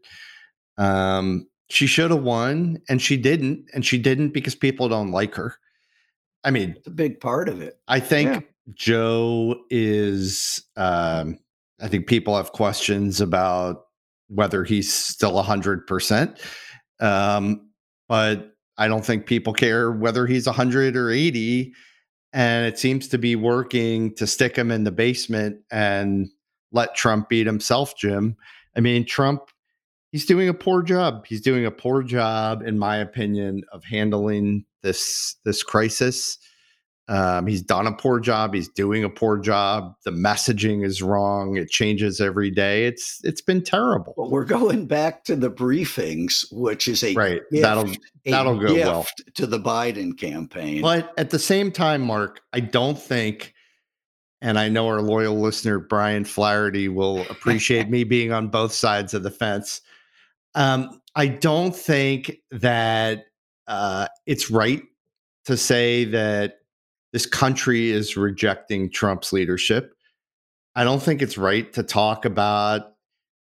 Um 0.78 1.48
she 1.70 1.86
should 1.86 2.12
have 2.12 2.24
won 2.24 2.80
and 2.90 3.02
she 3.02 3.16
didn't 3.18 3.70
and 3.74 3.86
she 3.86 3.98
didn't 3.98 4.30
because 4.30 4.56
people 4.56 4.90
don't 4.90 5.12
like 5.12 5.36
her. 5.36 5.56
I 6.44 6.52
mean, 6.52 6.76
it's 6.78 6.88
a 6.88 6.92
big 6.92 7.20
part 7.20 7.50
of 7.50 7.62
it. 7.62 7.80
I 7.88 8.00
think 8.00 8.32
Yeah. 8.32 8.40
Joe 8.74 9.56
is. 9.70 10.64
Um, 10.78 11.38
I 11.82 11.88
think 11.88 12.08
people 12.08 12.36
have 12.36 12.52
questions 12.52 13.22
about 13.22 13.84
whether 14.28 14.64
he's 14.64 14.94
still 14.94 15.42
hundred 15.42 15.88
percent, 15.88 16.40
um, 17.00 17.70
but 18.08 18.54
I 18.78 18.88
don't 18.88 19.06
think 19.06 19.26
people 19.26 19.54
care 19.54 19.92
whether 19.92 20.28
he's 20.28 20.46
hundred 20.46 20.96
or 20.96 21.10
eighty. 21.10 21.74
And 22.32 22.68
it 22.68 22.78
seems 22.78 23.08
to 23.10 23.18
be 23.18 23.36
working 23.36 24.14
to 24.16 24.28
stick 24.28 24.56
him 24.56 24.70
in 24.72 24.84
the 24.84 24.92
basement 24.92 25.62
and 25.72 26.30
let 26.72 26.96
Trump 26.96 27.30
beat 27.30 27.48
himself, 27.48 27.96
Jim. 27.98 28.36
I 28.76 28.80
mean, 28.80 29.06
Trump, 29.06 29.50
he's 30.12 30.26
doing 30.26 30.48
a 30.50 30.54
poor 30.54 30.82
job. 30.84 31.26
He's 31.26 31.42
doing 31.42 31.66
a 31.66 31.72
poor 31.72 32.04
job, 32.04 32.62
in 32.62 32.78
my 32.80 32.98
opinion, 32.98 33.64
of 33.72 33.84
handling 33.84 34.66
this 34.84 35.36
this 35.46 35.64
crisis. 35.64 36.38
Um, 37.08 37.48
he's 37.48 37.64
done 37.64 37.88
a 37.88 37.92
poor 37.92 38.20
job. 38.20 38.54
He's 38.54 38.68
doing 38.70 39.04
a 39.04 39.10
poor 39.10 39.40
job. 39.40 39.96
The 40.06 40.12
messaging 40.12 40.86
is 40.86 41.02
wrong. 41.02 41.58
It 41.58 41.72
changes 41.72 42.22
every 42.22 42.52
day. 42.52 42.86
It's 42.86 43.20
it's 43.24 43.42
been 43.42 43.64
terrible. 43.64 44.14
But 44.16 44.30
we're 44.30 44.46
going 44.46 44.86
back 44.86 45.24
to 45.24 45.36
the 45.36 45.50
briefings, 45.50 46.46
which 46.52 46.88
is 46.88 47.04
a 47.04 47.16
Right. 47.16 47.42
gift, 47.52 47.64
That'll 47.64 47.92
that'll 48.26 48.60
go 48.60 48.76
well. 48.76 49.08
to 49.34 49.48
the 49.48 49.60
Biden 49.60 50.16
campaign. 50.20 50.84
But 50.84 51.12
at 51.18 51.32
the 51.32 51.40
same 51.40 51.72
time, 51.72 52.04
Mark, 52.04 52.42
I 52.54 52.60
don't 52.60 52.98
think, 53.02 53.56
and 54.42 54.58
I 54.58 54.70
know 54.70 54.88
our 54.88 55.02
loyal 55.02 55.40
listener 55.40 55.80
Brian 55.80 56.26
Flaherty 56.26 56.88
will 56.90 57.22
appreciate 57.30 57.90
me 57.90 58.04
being 58.04 58.32
on 58.32 58.48
both 58.48 58.74
sides 58.74 59.14
of 59.14 59.24
the 59.24 59.32
fence. 59.32 59.82
Um, 60.56 61.02
I 61.16 61.28
don't 61.28 61.76
think 61.76 62.38
that 62.52 63.26
uh, 63.68 64.08
it's 64.26 64.50
right 64.50 64.84
to 65.46 65.58
say 65.58 66.06
that 66.06 66.60
this 67.12 67.26
country 67.26 67.90
is 67.90 68.16
rejecting 68.18 68.90
Trump's 68.90 69.34
leadership. 69.34 69.94
I 70.76 70.84
don't 70.84 71.02
think 71.02 71.22
it's 71.22 71.38
right 71.38 71.72
to 71.74 71.84
talk 71.84 72.26
about 72.26 72.94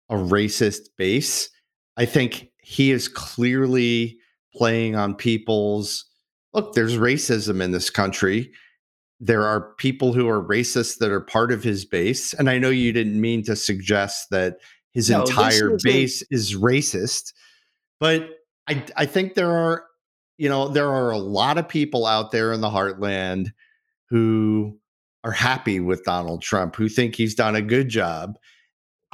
a 0.09 0.15
racist 0.15 0.89
base. 0.97 1.49
I 1.97 2.05
think 2.05 2.51
he 2.57 2.91
is 2.91 3.07
clearly 3.07 4.17
playing 4.55 4.95
on 4.95 5.15
people's 5.15 6.05
look, 6.53 6.73
there's 6.73 6.97
racism 6.97 7.61
in 7.61 7.71
this 7.71 7.89
country. 7.89 8.51
There 9.25 9.45
are 9.45 9.73
people 9.75 10.11
who 10.11 10.27
are 10.27 10.43
racist 10.43 10.97
that 10.97 11.09
are 11.09 11.21
part 11.21 11.53
of 11.53 11.63
his 11.63 11.85
base. 11.85 12.33
And 12.33 12.49
I 12.49 12.57
know 12.57 12.69
you 12.69 12.91
didn't 12.91 13.19
mean 13.19 13.41
to 13.43 13.55
suggest 13.55 14.29
that 14.31 14.57
his 14.91 15.09
No, 15.09 15.21
entire 15.21 15.75
isn't- 15.75 15.83
base 15.83 16.21
is 16.29 16.55
racist, 16.55 17.31
but 18.01 18.27
I, 18.67 18.83
I 18.97 19.05
think 19.05 19.35
there 19.35 19.51
are, 19.51 19.85
you 20.37 20.49
know, 20.49 20.67
there 20.67 20.89
are 20.89 21.11
a 21.11 21.17
lot 21.17 21.57
of 21.57 21.69
people 21.69 22.05
out 22.05 22.31
there 22.31 22.51
in 22.51 22.59
the 22.59 22.69
heartland 22.69 23.53
who 24.09 24.77
are 25.23 25.31
happy 25.31 25.79
with 25.79 26.03
Donald 26.03 26.41
Trump, 26.41 26.75
who 26.75 26.89
think 26.89 27.15
he's 27.15 27.33
done 27.35 27.55
a 27.55 27.61
good 27.61 27.87
job. 27.87 28.37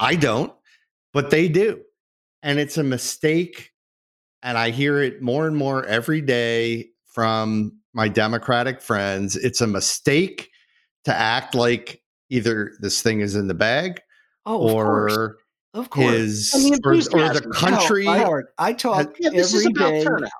I 0.00 0.16
don't, 0.16 0.52
but 1.12 1.30
they 1.30 1.46
do. 1.48 1.82
And 2.42 2.58
it's 2.58 2.78
a 2.78 2.82
mistake. 2.82 3.70
And 4.42 4.58
I 4.58 4.70
hear 4.70 5.00
it 5.02 5.22
more 5.22 5.46
and 5.46 5.56
more 5.56 5.84
every 5.86 6.20
day 6.20 6.90
from 7.06 7.79
my 7.92 8.08
Democratic 8.08 8.80
friends. 8.80 9.36
It's 9.36 9.60
a 9.60 9.66
mistake 9.66 10.50
to 11.04 11.14
act 11.14 11.54
like 11.54 12.02
either 12.28 12.72
this 12.80 13.02
thing 13.02 13.20
is 13.20 13.34
in 13.34 13.48
the 13.48 13.54
bag 13.54 14.00
oh, 14.46 14.66
of 14.66 14.72
course. 14.72 15.16
or 15.16 15.36
Of 15.74 15.90
course. 15.90 16.12
his 16.12 16.52
I 16.54 16.58
mean, 16.58 16.78
or, 16.84 16.92
or 16.92 17.34
the 17.34 17.50
country. 17.54 18.04
No, 18.04 18.12
Howard, 18.12 18.46
I 18.58 18.72
talk 18.72 19.14
Yeah, 19.18 19.30
this 19.30 19.54
is 19.54 19.66
about 19.66 19.90
day. 19.90 20.04
turnout. 20.04 20.30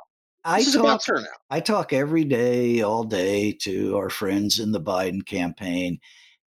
I 0.45 0.61
is 0.61 0.73
talk 0.73 0.83
about 0.83 1.05
turnout. 1.05 1.29
I 1.51 1.61
talk 1.61 1.93
every 1.93 2.25
day, 2.25 2.83
all 2.83 3.05
day 3.05 3.53
to 3.63 3.97
our 3.97 4.11
friends 4.11 4.59
in 4.59 4.73
the 4.73 4.81
Biden 4.81 5.25
campaign, 5.25 5.99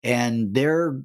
and 0.03 0.53
their 0.53 1.01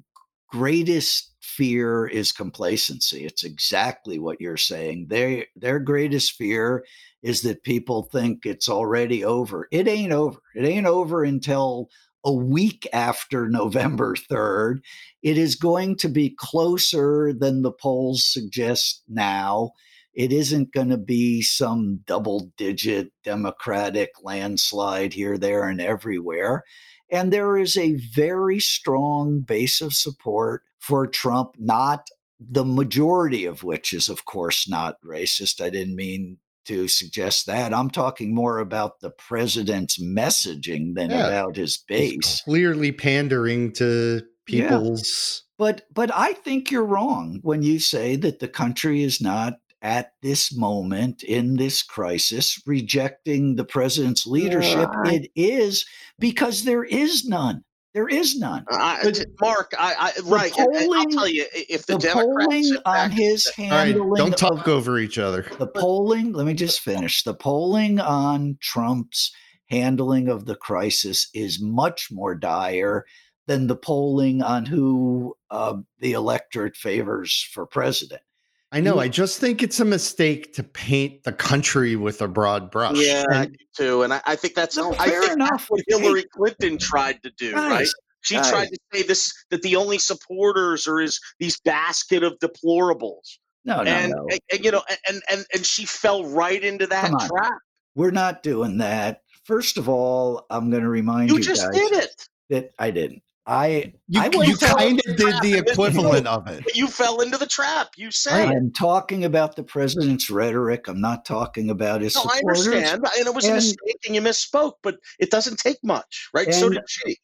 greatest 0.49 1.31
fear 1.49 2.07
is 2.07 2.31
complacency. 2.31 3.25
It's 3.25 3.43
exactly 3.43 4.19
what 4.19 4.39
you're 4.41 4.57
saying. 4.57 5.07
They, 5.09 5.47
their 5.55 5.79
greatest 5.79 6.33
fear 6.33 6.85
is 7.23 7.41
that 7.41 7.63
people 7.63 8.03
think 8.03 8.45
it's 8.45 8.69
already 8.69 9.23
over. 9.25 9.67
It 9.71 9.87
ain't 9.87 10.13
over. 10.13 10.39
It 10.55 10.65
ain't 10.65 10.87
over 10.87 11.23
until 11.23 11.89
a 12.23 12.33
week 12.33 12.87
after 12.93 13.49
November 13.49 14.15
3rd. 14.15 14.79
It 15.23 15.37
is 15.37 15.55
going 15.55 15.97
to 15.97 16.09
be 16.09 16.35
closer 16.37 17.33
than 17.33 17.61
the 17.61 17.71
polls 17.71 18.25
suggest 18.25 19.03
now 19.07 19.71
It 20.13 20.33
isn't 20.33 20.73
going 20.73 20.89
to 20.89 20.97
be 20.97 21.41
some 21.41 22.01
double 22.05 22.51
digit 22.57 23.11
Democratic 23.23 24.11
landslide 24.23 25.13
here, 25.13 25.37
there, 25.37 25.67
and 25.69 25.81
everywhere. 25.81 26.63
And 27.11 27.33
there 27.33 27.57
is 27.57 27.77
a 27.77 27.95
very 28.13 28.59
strong 28.59 29.41
base 29.41 29.81
of 29.81 29.93
support 29.93 30.63
for 30.79 31.07
Trump, 31.07 31.55
not 31.57 32.07
the 32.39 32.65
majority 32.65 33.45
of 33.45 33.63
which 33.63 33.93
is, 33.93 34.09
of 34.09 34.25
course, 34.25 34.67
not 34.67 34.95
racist. 35.05 35.61
I 35.61 35.69
didn't 35.69 35.95
mean 35.95 36.37
to 36.65 36.87
suggest 36.87 37.45
that. 37.47 37.73
I'm 37.73 37.89
talking 37.89 38.33
more 38.33 38.59
about 38.59 38.99
the 39.01 39.09
president's 39.09 40.01
messaging 40.01 40.95
than 40.95 41.09
yeah. 41.09 41.27
about 41.27 41.55
his 41.55 41.77
base. 41.77 42.11
He's 42.11 42.41
clearly 42.45 42.91
pandering 42.91 43.73
to 43.73 44.21
people's. 44.45 45.43
Yeah. 45.43 45.45
But 45.57 45.81
but 45.93 46.11
I 46.15 46.33
think 46.33 46.71
you're 46.71 46.85
wrong 46.85 47.39
when 47.41 47.63
you 47.63 47.79
say 47.79 48.15
that 48.17 48.39
the 48.39 48.47
country 48.47 49.03
is 49.03 49.19
not 49.19 49.55
at 49.81 50.11
this 50.21 50.55
moment 50.55 51.23
in 51.23 51.55
this 51.55 51.83
crisis 51.83 52.61
rejecting 52.65 53.55
the 53.55 53.65
president's 53.65 54.25
leadership. 54.27 54.89
Yeah. 55.05 55.11
It 55.11 55.31
is 55.35 55.85
because 56.19 56.63
there 56.63 56.83
is 56.83 57.25
none. 57.25 57.63
There 57.93 58.07
is 58.07 58.37
none. 58.37 58.65
Uh, 58.71 59.11
Mark, 59.41 59.73
I, 59.77 60.13
I 60.17 60.21
right. 60.25 60.51
Polling, 60.51 60.89
I'll 60.93 61.05
tell 61.05 61.27
you, 61.27 61.45
if 61.53 61.87
the, 61.87 61.97
the 61.97 62.09
polling 62.09 62.77
on 62.85 63.09
his 63.09 63.47
handling, 63.49 64.09
right, 64.09 64.17
don't 64.17 64.37
talk 64.37 64.67
of, 64.67 64.73
over 64.73 64.99
each 64.99 65.17
other. 65.17 65.47
The 65.57 65.67
polling. 65.67 66.33
Let 66.33 66.45
me 66.45 66.53
just 66.53 66.81
finish. 66.81 67.23
The 67.23 67.33
polling 67.33 67.99
on 67.99 68.57
Trump's 68.61 69.31
handling 69.69 70.27
of 70.27 70.45
the 70.45 70.55
crisis 70.55 71.29
is 71.33 71.59
much 71.61 72.09
more 72.11 72.35
dire 72.35 73.05
than 73.47 73.65
the 73.65 73.75
polling 73.75 74.43
on 74.43 74.67
who 74.67 75.35
uh, 75.49 75.77
the 75.99 76.13
electorate 76.13 76.75
favors 76.75 77.47
for 77.51 77.65
president. 77.65 78.21
I 78.71 78.81
know. 78.81 78.99
I 78.99 79.07
just 79.07 79.39
think 79.39 79.63
it's 79.63 79.79
a 79.79 79.85
mistake 79.85 80.53
to 80.53 80.63
paint 80.63 81.23
the 81.23 81.31
country 81.31 81.95
with 81.95 82.21
a 82.21 82.27
broad 82.27 82.69
brush. 82.69 82.97
Yeah, 82.97 83.23
and, 83.29 83.35
I 83.35 83.45
do 83.45 83.55
too. 83.75 84.03
And 84.03 84.13
I, 84.13 84.21
I 84.25 84.35
think 84.35 84.53
that's 84.53 84.77
no, 84.77 84.93
I 84.99 85.09
think 85.09 85.31
enough. 85.31 85.65
What 85.69 85.81
Hillary 85.87 86.25
Clinton 86.31 86.77
tried 86.77 87.21
to 87.23 87.31
do, 87.31 87.53
guys, 87.53 87.71
right? 87.71 87.87
She 88.21 88.35
guys. 88.35 88.49
tried 88.49 88.67
to 88.67 88.77
say 88.93 89.03
this 89.03 89.33
that 89.49 89.63
the 89.63 89.75
only 89.75 89.97
supporters 89.97 90.87
are 90.87 91.01
is 91.01 91.19
these 91.39 91.59
basket 91.61 92.23
of 92.23 92.37
deplorables. 92.39 93.37
No, 93.65 93.81
no, 93.81 93.91
and, 93.91 94.11
no. 94.11 94.27
And, 94.29 94.39
and, 94.51 94.65
you 94.65 94.71
know, 94.71 94.83
and 95.07 95.21
and 95.31 95.45
and 95.51 95.65
she 95.65 95.85
fell 95.85 96.25
right 96.25 96.63
into 96.63 96.85
that 96.87 97.11
trap. 97.27 97.57
We're 97.95 98.11
not 98.11 98.43
doing 98.43 98.77
that. 98.77 99.21
First 99.45 99.77
of 99.77 99.89
all, 99.89 100.45
I'm 100.51 100.69
going 100.69 100.83
to 100.83 100.89
remind 100.89 101.31
you. 101.31 101.37
You 101.37 101.43
just 101.43 101.63
guys 101.63 101.73
did 101.73 101.91
it. 101.93 102.27
That 102.51 102.71
I 102.77 102.91
didn't. 102.91 103.23
I 103.49 103.93
you, 104.07 104.21
I 104.21 104.29
you 104.43 104.55
kind 104.57 105.01
of 105.07 105.15
did 105.17 105.41
the 105.41 105.63
equivalent 105.65 106.27
of 106.27 106.47
it. 106.47 106.63
You 106.75 106.87
fell 106.87 107.21
into 107.21 107.35
the 107.35 107.47
trap. 107.47 107.89
You 107.97 108.11
said 108.11 108.47
I'm 108.47 108.71
talking 108.71 109.25
about 109.25 109.55
the 109.55 109.63
president's 109.63 110.29
rhetoric. 110.29 110.87
I'm 110.87 111.01
not 111.01 111.25
talking 111.25 111.71
about 111.71 112.01
his. 112.01 112.13
No, 112.13 112.21
supporters. 112.21 112.67
I 112.67 112.71
understand, 112.71 113.05
and 113.17 113.27
it 113.27 113.33
was 113.33 113.45
and, 113.45 113.53
a 113.53 113.55
mistake, 113.55 113.99
and 114.05 114.13
you 114.13 114.21
misspoke. 114.21 114.73
But 114.83 114.99
it 115.17 115.31
doesn't 115.31 115.57
take 115.57 115.79
much, 115.83 116.29
right? 116.31 116.45
And, 116.45 116.55
so 116.55 116.69
did 116.69 116.83
she. 116.87 117.17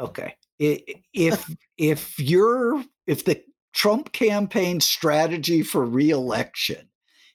Okay, 0.00 0.34
if 0.58 1.48
if 1.76 2.18
you're 2.18 2.82
if 3.06 3.24
the 3.24 3.40
Trump 3.72 4.12
campaign 4.12 4.80
strategy 4.80 5.62
for 5.62 5.84
reelection 5.84 6.88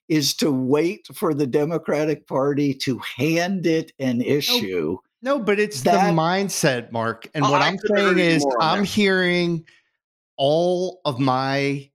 is 0.09 0.33
to 0.35 0.51
wait 0.51 1.07
for 1.13 1.33
the 1.33 1.47
Democratic 1.47 2.27
Party 2.27 2.73
to 2.73 2.99
hand 3.17 3.65
it 3.65 3.93
an 3.99 4.21
issue. 4.21 4.97
No, 5.23 5.39
but 5.39 5.57
it's 5.57 5.81
that, 5.83 6.07
the 6.07 6.13
mindset, 6.13 6.91
Mark. 6.91 7.29
And 7.33 7.45
oh, 7.45 7.51
what 7.51 7.61
I 7.61 7.69
I'm 7.69 7.77
saying 7.95 8.19
is, 8.19 8.45
I'm 8.59 8.79
that. 8.79 8.85
hearing 8.85 9.65
all 10.35 10.99
of 11.05 11.17
my 11.17 11.89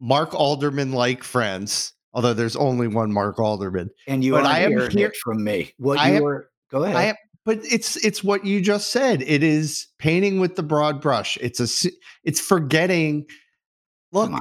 Mark 0.00 0.34
Alderman 0.34 0.92
like 0.92 1.22
friends, 1.22 1.92
although 2.14 2.32
there's 2.32 2.56
only 2.56 2.88
one 2.88 3.12
Mark 3.12 3.38
Alderman. 3.38 3.90
And 4.06 4.24
you 4.24 4.32
but 4.32 4.46
I 4.46 4.60
am 4.60 4.90
hearing 4.90 5.12
from 5.22 5.44
me. 5.44 5.74
What 5.76 5.98
I 5.98 6.12
you 6.12 6.16
am, 6.16 6.22
were, 6.22 6.50
go 6.70 6.84
ahead. 6.84 6.96
I 6.96 7.02
am, 7.04 7.14
but 7.44 7.58
it's 7.62 7.96
it's 7.96 8.24
what 8.24 8.46
you 8.46 8.62
just 8.62 8.90
said. 8.90 9.20
It 9.20 9.42
is 9.42 9.88
painting 9.98 10.40
with 10.40 10.56
the 10.56 10.62
broad 10.62 11.02
brush. 11.02 11.36
It's 11.42 11.60
a 11.60 11.90
it's 12.24 12.40
forgetting. 12.40 13.26
Look, 14.12 14.32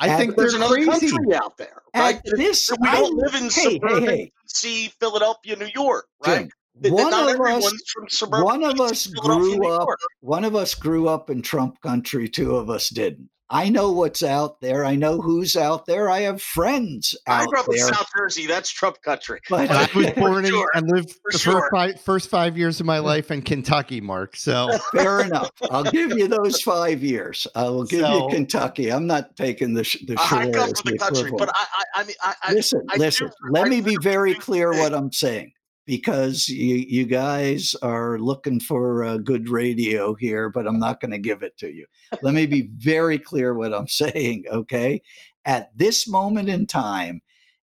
I 0.00 0.08
At, 0.08 0.18
think 0.18 0.34
there's 0.34 0.54
another 0.54 0.74
crazy. 0.74 1.10
country 1.12 1.34
out 1.34 1.56
there, 1.56 1.82
right? 1.94 2.16
At 2.16 2.24
this, 2.24 2.68
we 2.80 2.90
don't 2.90 3.16
live 3.16 3.34
in 3.34 3.44
hey, 3.44 3.74
suburban 3.74 4.08
hey, 4.08 4.32
hey. 4.62 4.92
Philadelphia, 4.98 5.54
New 5.54 5.68
York, 5.72 6.06
right? 6.26 6.40
Jim, 6.40 6.50
one 6.74 7.12
of 7.12 7.40
us, 7.40 8.24
one 8.28 8.64
of 8.64 8.80
us 8.80 9.06
grew 9.06 9.66
up. 9.68 9.88
One 10.20 10.44
of 10.44 10.54
us 10.54 10.74
grew 10.74 11.08
up 11.08 11.30
in 11.30 11.42
Trump 11.42 11.80
country. 11.82 12.28
Two 12.28 12.56
of 12.56 12.70
us 12.70 12.88
didn't. 12.88 13.28
I 13.52 13.68
know 13.68 13.90
what's 13.90 14.22
out 14.22 14.60
there. 14.60 14.84
I 14.84 14.94
know 14.94 15.20
who's 15.20 15.56
out 15.56 15.84
there. 15.84 16.08
I 16.08 16.20
have 16.20 16.40
friends 16.40 17.16
out 17.26 17.42
I 17.42 17.46
grew 17.46 17.58
up 17.58 17.66
there. 17.66 17.88
in 17.88 17.94
South 17.94 18.06
Jersey. 18.16 18.46
That's 18.46 18.70
Trump 18.70 19.02
country. 19.02 19.40
But 19.50 19.68
I 19.72 19.88
was 19.92 20.10
born 20.16 20.44
in 20.44 20.52
sure. 20.52 20.70
and 20.74 20.88
lived 20.88 21.10
for 21.10 21.32
the 21.32 21.38
sure. 21.38 21.52
first, 21.54 21.72
five, 21.72 22.00
first 22.00 22.30
five 22.30 22.56
years 22.56 22.78
of 22.78 22.86
my 22.86 23.00
life 23.00 23.32
in 23.32 23.42
Kentucky, 23.42 24.00
Mark. 24.00 24.36
So 24.36 24.78
fair 24.94 25.22
enough. 25.22 25.50
I'll 25.68 25.82
give 25.82 26.16
you 26.16 26.28
those 26.28 26.62
five 26.62 27.02
years. 27.02 27.44
I 27.56 27.64
will 27.64 27.84
give 27.84 28.02
so, 28.02 28.28
you 28.28 28.34
Kentucky. 28.36 28.92
I'm 28.92 29.08
not 29.08 29.34
taking 29.34 29.74
the 29.74 29.82
the 30.06 30.16
shore 30.16 30.38
I 30.38 30.50
come 30.52 30.72
from 30.72 30.82
the, 30.84 30.92
the 30.92 30.98
country, 30.98 31.32
but 31.36 31.48
I, 31.48 31.66
I, 31.96 32.00
I 32.00 32.04
mean, 32.04 32.16
I, 32.22 32.52
listen, 32.52 32.86
I, 32.88 32.96
listen. 32.98 33.26
do, 33.26 33.32
let 33.50 33.66
me 33.66 33.80
be 33.80 33.96
very 34.00 34.34
clear 34.34 34.70
what 34.70 34.94
I'm 34.94 35.10
saying 35.10 35.52
because 35.90 36.48
you, 36.48 36.76
you 36.88 37.04
guys 37.04 37.74
are 37.82 38.16
looking 38.20 38.60
for 38.60 39.02
a 39.02 39.18
good 39.18 39.48
radio 39.48 40.14
here, 40.14 40.48
but 40.48 40.64
I'm 40.64 40.78
not 40.78 41.00
going 41.00 41.10
to 41.10 41.18
give 41.18 41.42
it 41.42 41.58
to 41.58 41.74
you. 41.74 41.84
Let 42.22 42.32
me 42.32 42.46
be 42.46 42.70
very 42.76 43.18
clear 43.18 43.54
what 43.54 43.74
I'm 43.74 43.88
saying, 44.02 44.44
okay? 44.52 45.02
At 45.44 45.76
this 45.76 46.06
moment 46.06 46.48
in 46.48 46.68
time, 46.68 47.22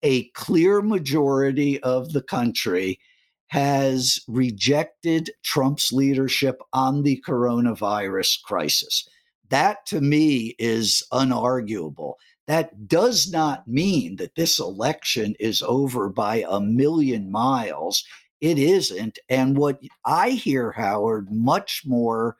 a 0.02 0.30
clear 0.30 0.82
majority 0.82 1.80
of 1.84 2.12
the 2.12 2.24
country 2.24 3.00
has 3.50 4.20
rejected 4.28 5.30
Trump's 5.44 5.92
leadership 5.92 6.60
on 6.74 7.04
the 7.04 7.24
coronavirus 7.24 8.42
crisis. 8.42 9.08
That 9.50 9.86
to 9.90 10.02
me 10.02 10.56
is 10.58 11.06
unarguable. 11.14 12.16
That 12.48 12.88
does 12.88 13.30
not 13.32 13.68
mean 13.68 14.16
that 14.18 14.36
this 14.36 14.58
election 14.60 15.36
is 15.40 15.62
over 15.62 16.10
by 16.10 16.46
a 16.48 16.62
million 16.62 17.30
miles. 17.30 18.06
It 18.40 18.58
isn't. 18.58 19.20
And 19.30 19.58
what 19.58 19.80
I 20.06 20.32
hear, 20.32 20.72
Howard, 20.72 21.28
much 21.30 21.84
more 21.86 22.38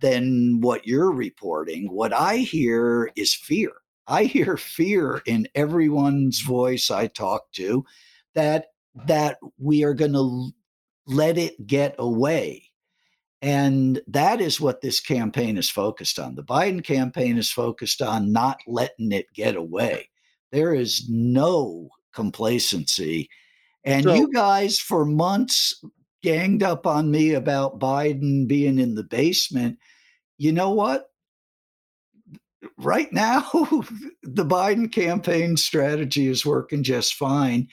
than 0.00 0.60
what 0.60 0.86
you're 0.86 1.12
reporting, 1.12 1.90
what 1.90 2.12
I 2.12 2.38
hear 2.38 3.10
is 3.16 3.34
fear. 3.34 3.72
I 4.06 4.24
hear 4.24 4.56
fear 4.56 5.22
in 5.26 5.48
everyone's 5.54 6.40
voice 6.40 6.90
I 6.90 7.06
talk 7.06 7.50
to 7.52 7.84
that 8.34 8.66
that 9.06 9.38
we 9.58 9.84
are 9.84 9.94
going 9.94 10.12
to 10.12 10.50
let 11.06 11.38
it 11.38 11.66
get 11.66 11.94
away 11.98 12.71
and 13.42 14.00
that 14.06 14.40
is 14.40 14.60
what 14.60 14.80
this 14.80 15.00
campaign 15.00 15.58
is 15.58 15.68
focused 15.68 16.20
on. 16.20 16.36
The 16.36 16.44
Biden 16.44 16.82
campaign 16.82 17.36
is 17.36 17.50
focused 17.50 18.00
on 18.00 18.32
not 18.32 18.60
letting 18.68 19.10
it 19.10 19.26
get 19.34 19.56
away. 19.56 20.08
There 20.52 20.72
is 20.72 21.08
no 21.08 21.88
complacency. 22.14 23.28
And 23.84 24.04
so, 24.04 24.14
you 24.14 24.32
guys, 24.32 24.78
for 24.78 25.04
months, 25.04 25.82
ganged 26.22 26.62
up 26.62 26.86
on 26.86 27.10
me 27.10 27.34
about 27.34 27.80
Biden 27.80 28.46
being 28.46 28.78
in 28.78 28.94
the 28.94 29.02
basement. 29.02 29.76
You 30.38 30.52
know 30.52 30.70
what? 30.70 31.06
Right 32.78 33.12
now, 33.12 33.40
the 34.22 34.44
Biden 34.44 34.90
campaign 34.90 35.56
strategy 35.56 36.28
is 36.28 36.46
working 36.46 36.84
just 36.84 37.14
fine 37.14 37.66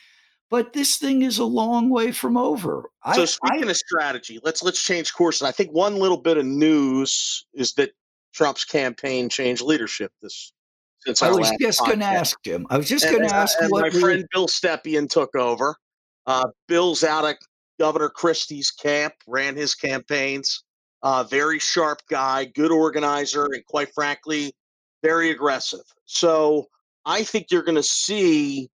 but 0.50 0.74
this 0.74 0.98
thing 0.98 1.22
is 1.22 1.38
a 1.38 1.46
long 1.46 1.90
way 1.90 2.12
from 2.12 2.38
over. 2.38 2.90
So 3.14 3.22
I, 3.22 3.26
speaking 3.26 3.68
I, 3.68 3.72
of 3.72 3.78
strategy, 3.78 4.40
let's 4.44 4.64
let's 4.64 4.82
change 4.82 5.14
course. 5.14 5.42
And 5.42 5.48
I 5.48 5.52
think 5.52 5.72
one 5.72 5.96
little 5.96 6.18
bit 6.18 6.38
of 6.38 6.46
news 6.46 7.46
is 7.54 7.74
that 7.74 7.92
Trump's 8.34 8.66
campaign 8.66 9.30
changed 9.30 9.62
leadership 9.62 10.12
this 10.22 10.54
since 11.06 11.22
I 11.22 11.32
was 11.32 11.52
just 11.60 11.80
going 11.86 12.00
to 12.00 12.06
ask 12.06 12.46
him. 12.46 12.68
I 12.70 12.78
was 12.78 12.88
just 12.88 13.06
going 13.06 13.28
to 13.28 13.34
ask 13.34 13.58
and 13.62 13.72
what 13.72 13.82
my 13.82 13.90
we, 13.90 14.00
friend 14.00 14.26
Bill 14.34 14.48
Stepien 14.48 15.10
took 15.10 15.36
over. 15.36 15.76
Uh, 16.26 16.48
Bill's 16.68 17.04
out 17.04 17.26
of 17.26 17.36
Governor 17.80 18.10
Christie's 18.10 18.72
camp, 18.72 19.14
ran 19.26 19.56
his 19.56 19.74
campaigns. 19.74 20.64
Uh, 21.02 21.24
very 21.24 21.60
sharp 21.60 22.02
guy, 22.10 22.44
good 22.44 22.72
organizer, 22.72 23.46
and 23.46 23.66
quite 23.66 23.94
frankly, 23.94 24.54
very 25.02 25.32
aggressive. 25.32 25.80
So 26.06 26.68
I 27.06 27.24
think 27.24 27.48
you're 27.50 27.64
going 27.64 27.76
to 27.76 27.84
see 27.84 28.70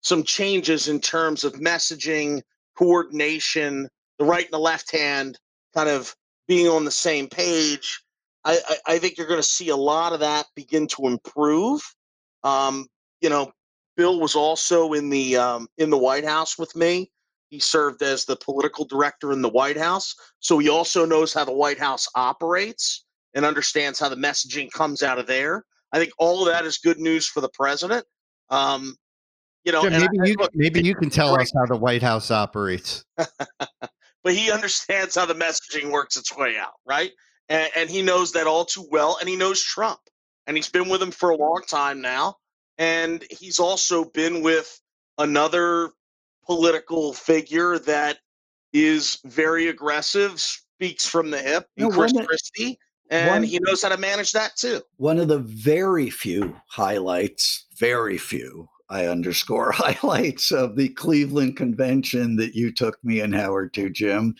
some 0.00 0.22
changes 0.22 0.88
in 0.88 1.00
terms 1.00 1.44
of 1.44 1.54
messaging, 1.54 2.42
coordination, 2.76 3.88
the 4.18 4.24
right 4.24 4.44
and 4.44 4.52
the 4.52 4.58
left 4.58 4.90
hand 4.92 5.38
kind 5.74 5.88
of 5.88 6.14
being 6.48 6.68
on 6.68 6.84
the 6.84 6.90
same 6.90 7.28
page. 7.28 8.02
I, 8.44 8.58
I, 8.68 8.94
I 8.94 8.98
think 8.98 9.18
you're 9.18 9.26
going 9.26 9.40
to 9.40 9.46
see 9.46 9.68
a 9.68 9.76
lot 9.76 10.12
of 10.12 10.20
that 10.20 10.46
begin 10.54 10.86
to 10.88 11.06
improve. 11.06 11.82
Um, 12.42 12.86
you 13.20 13.28
know, 13.28 13.52
Bill 13.96 14.18
was 14.18 14.34
also 14.34 14.94
in 14.94 15.10
the 15.10 15.36
um, 15.36 15.68
in 15.76 15.90
the 15.90 15.98
White 15.98 16.24
House 16.24 16.58
with 16.58 16.74
me. 16.74 17.10
He 17.50 17.58
served 17.58 18.02
as 18.02 18.24
the 18.24 18.36
political 18.36 18.84
director 18.84 19.32
in 19.32 19.42
the 19.42 19.48
White 19.48 19.76
House, 19.76 20.14
so 20.38 20.58
he 20.58 20.68
also 20.68 21.04
knows 21.04 21.34
how 21.34 21.44
the 21.44 21.52
White 21.52 21.78
House 21.78 22.06
operates 22.14 23.04
and 23.34 23.44
understands 23.44 23.98
how 23.98 24.08
the 24.08 24.16
messaging 24.16 24.70
comes 24.70 25.02
out 25.02 25.18
of 25.18 25.26
there. 25.26 25.64
I 25.92 25.98
think 25.98 26.12
all 26.18 26.40
of 26.40 26.52
that 26.52 26.64
is 26.64 26.78
good 26.78 26.98
news 26.98 27.26
for 27.26 27.40
the 27.40 27.48
president. 27.50 28.06
Um, 28.48 28.96
you 29.64 29.72
know, 29.72 29.82
Jim, 29.82 29.92
maybe 29.92 30.20
I- 30.22 30.26
you 30.26 30.34
look, 30.38 30.50
maybe 30.54 30.82
you 30.82 30.94
can 30.94 31.10
tell 31.10 31.34
right. 31.36 31.42
us 31.42 31.52
how 31.54 31.66
the 31.66 31.76
White 31.76 32.02
House 32.02 32.30
operates. 32.30 33.04
but 33.16 34.34
he 34.34 34.50
understands 34.50 35.14
how 35.14 35.26
the 35.26 35.34
messaging 35.34 35.90
works 35.90 36.16
its 36.16 36.36
way 36.36 36.56
out, 36.58 36.74
right? 36.86 37.12
And, 37.48 37.70
and 37.76 37.90
he 37.90 38.02
knows 38.02 38.32
that 38.32 38.46
all 38.46 38.64
too 38.64 38.86
well, 38.90 39.16
and 39.20 39.28
he 39.28 39.36
knows 39.36 39.62
Trump, 39.62 40.00
and 40.46 40.56
he's 40.56 40.68
been 40.68 40.88
with 40.88 41.02
him 41.02 41.10
for 41.10 41.30
a 41.30 41.36
long 41.36 41.62
time 41.66 42.00
now, 42.00 42.36
and 42.78 43.24
he's 43.30 43.58
also 43.58 44.04
been 44.04 44.42
with 44.42 44.80
another 45.18 45.90
political 46.46 47.12
figure 47.12 47.78
that 47.80 48.18
is 48.72 49.18
very 49.24 49.68
aggressive, 49.68 50.40
speaks 50.40 51.06
from 51.06 51.30
the 51.30 51.38
hip, 51.38 51.66
in 51.76 51.88
No, 51.88 51.90
Chris 51.90 52.12
one 52.12 52.24
Christie, 52.26 52.78
and 53.10 53.28
one- 53.28 53.42
he 53.42 53.58
knows 53.62 53.82
how 53.82 53.88
to 53.88 53.98
manage 53.98 54.32
that 54.32 54.56
too. 54.56 54.80
One 54.96 55.18
of 55.18 55.28
the 55.28 55.40
very 55.40 56.08
few 56.08 56.56
highlights, 56.68 57.66
very 57.76 58.16
few, 58.16 58.68
I 58.90 59.06
underscore 59.06 59.70
highlights 59.74 60.50
of 60.50 60.76
the 60.76 60.88
Cleveland 60.90 61.56
convention 61.56 62.36
that 62.36 62.54
you 62.54 62.72
took 62.72 63.02
me 63.02 63.20
and 63.20 63.34
Howard 63.34 63.72
to, 63.74 63.88
Jim, 63.88 64.34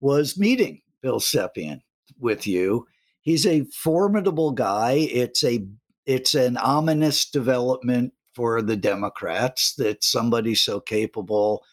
was 0.00 0.38
meeting 0.38 0.82
Bill 1.02 1.20
Stepien 1.20 1.80
with 2.18 2.46
you. 2.46 2.86
He's 3.22 3.46
a 3.46 3.64
formidable 3.82 4.52
guy. 4.52 4.92
It's 5.10 5.42
a 5.42 5.66
it's 6.06 6.34
an 6.34 6.58
ominous 6.58 7.30
development 7.30 8.12
for 8.34 8.60
the 8.60 8.76
Democrats 8.76 9.74
that 9.76 10.04
somebody 10.04 10.54
so 10.54 10.78
capable 10.78 11.64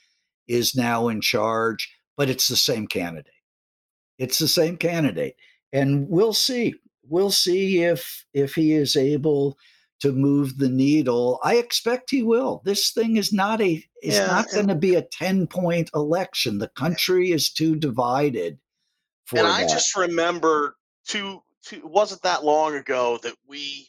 is 0.48 0.74
now 0.74 1.10
in 1.10 1.20
charge, 1.20 1.94
but 2.16 2.30
it's 2.30 2.48
the 2.48 2.56
same 2.56 2.88
candidate. 2.88 3.34
It's 4.18 4.40
the 4.40 4.48
same 4.48 4.78
candidate. 4.78 5.36
And 5.74 6.08
we'll 6.08 6.34
see. 6.34 6.76
We'll 7.10 7.32
see 7.32 7.84
if 7.84 8.26
if 8.34 8.56
he 8.56 8.74
is 8.74 8.96
able 8.96 9.58
to 10.02 10.12
move 10.12 10.58
the 10.58 10.70
needle. 10.70 11.40
I 11.44 11.56
expect 11.56 12.10
he 12.10 12.24
will. 12.24 12.62
This 12.66 12.92
thing 12.92 13.18
is 13.18 13.32
not 13.32 13.62
a 13.62 13.84
it's 14.02 14.16
Yeah, 14.16 14.28
not 14.28 14.52
going 14.52 14.68
to 14.68 14.76
be 14.76 14.96
a 14.96 15.04
10 15.04 15.48
point 15.48 15.90
election. 15.94 16.58
The 16.58 16.70
country 16.70 17.32
is 17.32 17.52
too 17.52 17.76
divided 17.76 18.58
for 19.26 19.38
and 19.38 19.48
that. 19.48 19.54
I 19.54 19.62
just 19.64 19.96
remember 19.96 20.76
two, 21.08 21.42
two 21.64 21.78
it 21.78 21.86
wasn't 21.86 22.24
that 22.24 22.44
long 22.44 22.76
ago 22.76 23.20
that 23.24 23.36
we, 23.48 23.88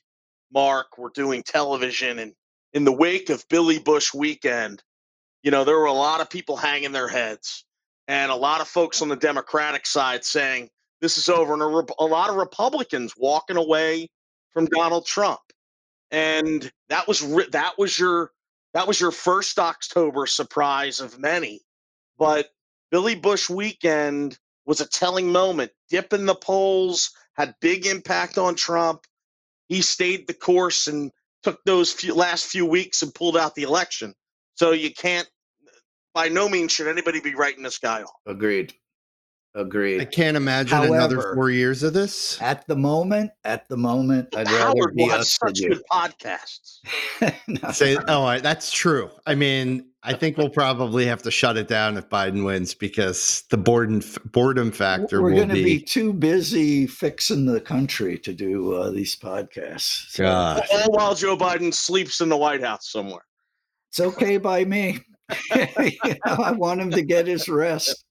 Mark, 0.52 0.98
were 0.98 1.10
doing 1.14 1.42
television 1.42 2.18
and 2.18 2.34
in 2.74 2.84
the 2.84 2.92
wake 2.92 3.28
of 3.28 3.46
Billy 3.48 3.78
Bush 3.78 4.14
weekend, 4.14 4.82
you 5.42 5.50
know, 5.50 5.64
there 5.64 5.78
were 5.78 5.86
a 5.86 5.92
lot 5.92 6.20
of 6.20 6.30
people 6.30 6.56
hanging 6.56 6.92
their 6.92 7.08
heads 7.08 7.64
and 8.08 8.30
a 8.30 8.36
lot 8.36 8.60
of 8.60 8.68
folks 8.68 9.02
on 9.02 9.08
the 9.08 9.16
Democratic 9.16 9.86
side 9.86 10.24
saying 10.24 10.70
this 11.00 11.18
is 11.18 11.28
over 11.28 11.52
and 11.52 11.62
a, 11.62 12.02
a 12.02 12.04
lot 12.04 12.30
of 12.30 12.36
Republicans 12.36 13.14
walking 13.16 13.56
away 13.56 14.08
from 14.52 14.66
Donald 14.66 15.06
Trump. 15.06 15.40
And 16.12 16.70
that 16.90 17.08
was 17.08 17.20
that 17.52 17.78
was 17.78 17.98
your 17.98 18.30
that 18.74 18.86
was 18.86 19.00
your 19.00 19.10
first 19.10 19.58
October 19.58 20.26
surprise 20.26 21.00
of 21.00 21.18
many. 21.18 21.62
But 22.18 22.50
Billy 22.90 23.14
Bush 23.14 23.48
weekend 23.50 24.38
was 24.66 24.80
a 24.80 24.88
telling 24.88 25.32
moment. 25.32 25.72
Dip 25.88 26.12
in 26.12 26.26
the 26.26 26.34
polls 26.34 27.10
had 27.34 27.54
big 27.60 27.86
impact 27.86 28.38
on 28.38 28.54
Trump. 28.54 29.06
He 29.68 29.80
stayed 29.80 30.26
the 30.26 30.34
course 30.34 30.86
and 30.86 31.10
took 31.42 31.64
those 31.64 31.92
few, 31.92 32.14
last 32.14 32.46
few 32.46 32.66
weeks 32.66 33.02
and 33.02 33.14
pulled 33.14 33.36
out 33.36 33.54
the 33.54 33.62
election. 33.62 34.14
So 34.54 34.72
you 34.72 34.92
can't. 34.92 35.28
By 36.14 36.28
no 36.28 36.46
means 36.46 36.72
should 36.72 36.88
anybody 36.88 37.20
be 37.20 37.34
writing 37.34 37.62
this 37.62 37.78
guy 37.78 38.02
off. 38.02 38.12
agreed. 38.26 38.74
I 39.54 40.06
can't 40.10 40.36
imagine 40.36 40.78
another 40.82 41.34
four 41.34 41.50
years 41.50 41.82
of 41.82 41.92
this. 41.92 42.40
At 42.40 42.66
the 42.66 42.76
moment, 42.76 43.32
at 43.44 43.68
the 43.68 43.76
moment, 43.76 44.34
I'd 44.34 44.50
rather 44.50 44.88
be 44.88 45.02
will 45.02 45.10
have 45.10 45.20
us 45.20 45.38
than 45.38 45.54
such 45.54 45.60
you. 45.60 45.68
good 45.70 45.82
podcasts. 45.92 46.78
No. 47.46 47.70
Say, 47.70 47.98
oh, 48.08 48.38
that's 48.38 48.72
true. 48.72 49.10
I 49.26 49.34
mean, 49.34 49.90
I 50.02 50.14
think 50.14 50.38
we'll 50.38 50.48
probably 50.48 51.04
have 51.04 51.22
to 51.22 51.30
shut 51.30 51.58
it 51.58 51.68
down 51.68 51.98
if 51.98 52.08
Biden 52.08 52.44
wins 52.46 52.72
because 52.72 53.44
the 53.50 53.58
boredom 53.58 54.02
boredom 54.32 54.72
factor 54.72 55.20
We're 55.20 55.30
will 55.30 55.36
going 55.36 55.48
to 55.50 55.54
be. 55.54 55.64
be 55.64 55.80
too 55.80 56.14
busy 56.14 56.86
fixing 56.86 57.44
the 57.44 57.60
country 57.60 58.18
to 58.20 58.32
do 58.32 58.72
uh, 58.72 58.90
these 58.90 59.14
podcasts. 59.16 60.08
So 60.12 60.24
God. 60.24 60.62
All 60.72 60.92
while 60.92 61.14
Joe 61.14 61.36
Biden 61.36 61.74
sleeps 61.74 62.22
in 62.22 62.30
the 62.30 62.38
White 62.38 62.62
House 62.62 62.90
somewhere. 62.90 63.24
it's 63.90 64.00
okay 64.00 64.38
by 64.38 64.64
me. 64.64 65.00
You 65.54 66.16
know, 66.26 66.34
I 66.42 66.52
want 66.52 66.80
him 66.80 66.90
to 66.90 67.02
get 67.02 67.26
his 67.26 67.48
rest. 67.48 68.04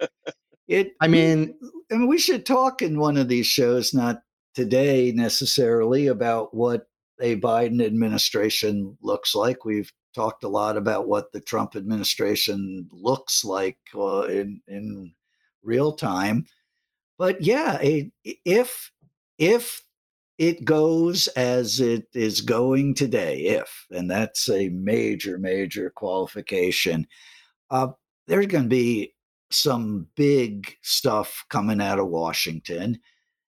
It. 0.68 0.94
I 1.00 1.08
mean, 1.08 1.54
I 1.92 1.96
mean, 1.96 2.08
we 2.08 2.18
should 2.18 2.44
talk 2.44 2.82
in 2.82 2.98
one 2.98 3.16
of 3.16 3.28
these 3.28 3.46
shows, 3.46 3.94
not 3.94 4.22
today 4.54 5.12
necessarily, 5.14 6.08
about 6.08 6.54
what 6.54 6.88
a 7.20 7.36
Biden 7.40 7.84
administration 7.84 8.96
looks 9.00 9.34
like. 9.34 9.64
We've 9.64 9.92
talked 10.14 10.44
a 10.44 10.48
lot 10.48 10.76
about 10.76 11.06
what 11.06 11.30
the 11.32 11.40
Trump 11.40 11.76
administration 11.76 12.88
looks 12.90 13.44
like 13.44 13.78
uh, 13.94 14.22
in 14.22 14.60
in 14.66 15.12
real 15.62 15.92
time. 15.92 16.46
But 17.18 17.42
yeah, 17.42 17.78
a, 17.80 18.10
if 18.44 18.90
if 19.38 19.82
it 20.38 20.64
goes 20.64 21.28
as 21.28 21.80
it 21.80 22.08
is 22.14 22.40
going 22.40 22.94
today, 22.94 23.40
if 23.40 23.86
and 23.90 24.10
that's 24.10 24.48
a 24.48 24.68
major 24.70 25.38
major 25.38 25.90
qualification, 25.90 27.06
uh, 27.70 27.88
there's 28.26 28.46
going 28.46 28.64
to 28.64 28.68
be 28.70 29.14
some 29.50 30.06
big 30.16 30.74
stuff 30.82 31.44
coming 31.48 31.80
out 31.80 31.98
of 31.98 32.08
Washington 32.08 32.98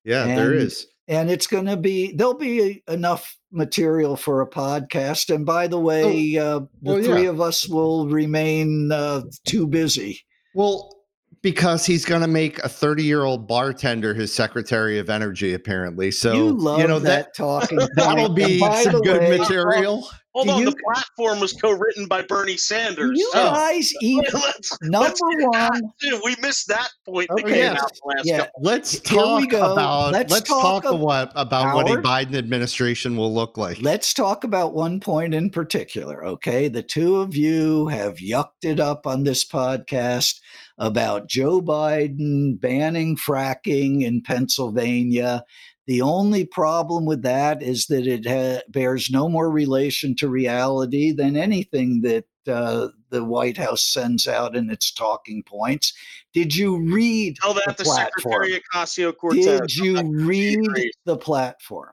yeah, 0.05 0.25
there 0.25 0.53
and- 0.53 0.63
is. 0.63 0.87
and 1.09 1.31
it's 1.31 1.47
going 1.47 1.67
to 1.67 1.77
be 1.77 2.13
there'll 2.15 2.35
be 2.35 2.83
enough 2.89 3.37
material 3.51 4.17
for 4.17 4.41
a 4.43 4.49
podcast 4.49 5.35
and 5.35 5.47
by 5.47 5.67
the 5.67 5.81
way 5.81 6.37
uh, 6.39 6.61
the 6.61 6.69
well, 6.83 7.03
three 7.03 7.25
yeah. 7.25 7.31
of 7.31 7.41
us 7.41 7.69
will 7.69 8.09
remain 8.09 8.93
uh, 8.93 9.23
too 9.45 9.67
busy 9.67 10.21
Well, 10.55 10.95
because 11.43 11.87
he's 11.87 12.05
going 12.05 12.21
to 12.23 12.29
make 12.29 12.59
a 12.61 12.69
30 12.69 13.05
year 13.05 13.25
old 13.25 13.47
bartender 13.47 14.13
his 14.15 14.33
secretary 14.33 14.99
of 14.99 15.09
energy, 15.09 15.55
apparently. 15.55 16.11
So, 16.11 16.35
you 16.35 16.53
love 16.53 16.89
know, 16.89 16.99
that, 16.99 17.35
talking 17.35 17.79
That'll 17.95 18.31
be 18.31 18.59
some 18.59 19.01
good 19.03 19.21
way, 19.21 19.39
material. 19.39 20.09
Hold 20.38 20.46
Do 20.46 20.53
on, 20.55 20.59
you- 20.61 20.70
the 20.70 20.77
platform 20.85 21.40
was 21.40 21.53
co-written 21.53 22.07
by 22.07 22.22
Bernie 22.22 22.57
Sanders. 22.57 23.18
you 23.18 23.29
so 23.33 23.42
guys 23.42 23.92
eat 24.01 24.22
let's, 24.33 24.79
number 24.83 25.09
let's 25.09 25.20
get 25.20 25.53
that, 25.53 25.70
one 25.72 25.81
too. 26.01 26.20
We 26.24 26.37
missed 26.40 26.68
that 26.68 26.88
point 27.05 27.29
that 27.35 27.44
Okay. 27.44 27.55
came 27.55 27.59
Yes. 27.72 27.83
out 27.83 27.90
the 27.92 28.01
last 28.16 28.24
yeah 28.27 28.38
couple. 28.38 28.61
Let's 28.62 29.01
talk 29.01 29.53
about 29.53 30.12
Let's 30.12 30.33
let's, 30.33 30.48
talk 30.48 30.85
talk, 30.85 30.85
ab- 30.85 31.01
about, 31.01 31.33
about 31.35 31.74
what 31.74 31.90
a 31.90 31.96
Biden 32.01 32.37
administration 32.37 33.16
will 33.16 33.35
look 33.35 33.59
like. 33.59 33.83
Let's 33.83 34.14
talk 34.14 34.44
about 34.44 34.74
one 34.74 35.01
point 35.01 35.35
in 35.35 35.51
particular, 35.51 36.24
okay? 36.24 36.68
The 36.68 36.85
two 36.85 37.16
of 37.16 37.35
you 37.35 37.88
have 37.88 38.18
yucked 38.18 38.62
it 38.62 38.79
up 38.79 39.07
on 39.09 39.24
this 39.24 39.44
podcast 39.44 40.37
about 40.79 41.29
Joe 41.29 41.61
Biden 41.61 42.61
banning 42.61 43.16
fracking 43.16 44.03
in 44.05 44.22
Pennsylvania. 44.22 45.42
The 45.88 46.03
only 46.03 46.44
problem 46.44 47.07
with 47.07 47.22
that 47.22 47.62
is 47.62 47.87
that 47.87 48.07
it 48.07 48.27
ha- 48.27 48.61
bears 48.68 49.11
no 49.11 49.27
more 49.29 49.51
relation 49.51 50.14
to 50.16 50.29
reality 50.29 51.12
than 51.12 51.35
anything 51.35 52.03
that 52.03 52.24
uh, 52.46 52.88
the 53.09 53.24
White 53.24 53.57
House 53.57 53.83
sends 53.83 54.29
out 54.29 54.55
in 54.55 54.68
its 54.70 54.92
talking 54.92 55.42
points. 55.42 55.94
Did 56.35 56.55
you 56.55 56.79
read 56.92 57.37
Tell 57.37 57.55
that 57.55 57.64
the 57.66 57.72
to 57.72 57.85
platform? 57.85 58.11
Secretary 58.44 58.62
Ocasio 58.74 59.16
Cortez. 59.16 59.44
Did 59.61 59.77
you 59.77 60.03
read 60.27 60.90
the 61.07 61.16
platform? 61.16 61.90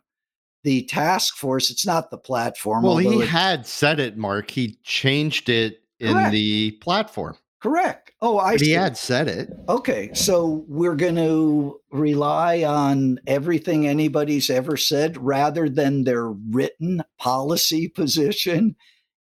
The 0.65 0.83
task 0.83 1.37
force, 1.37 1.69
it's 1.69 1.85
not 1.85 2.11
the 2.11 2.17
platform. 2.17 2.83
well, 2.83 2.97
he 2.97 3.21
it- 3.21 3.29
had 3.29 3.65
said 3.65 3.99
it, 4.01 4.17
Mark. 4.17 4.51
He 4.51 4.77
changed 4.83 5.47
it 5.47 5.83
in 6.01 6.13
Correct. 6.13 6.31
the 6.33 6.71
platform. 6.81 7.37
Correct. 7.61 8.11
Oh, 8.21 8.37
I 8.37 8.53
But 8.53 8.61
he 8.61 8.65
see. 8.67 8.71
had 8.71 8.97
said 8.97 9.27
it. 9.27 9.49
Okay, 9.69 10.11
so 10.13 10.65
we're 10.67 10.95
going 10.95 11.15
to 11.15 11.79
rely 11.91 12.63
on 12.63 13.19
everything 13.27 13.87
anybody's 13.87 14.49
ever 14.49 14.77
said 14.77 15.17
rather 15.17 15.67
than 15.69 16.03
their 16.03 16.29
written 16.29 17.03
policy 17.17 17.87
position 17.87 18.75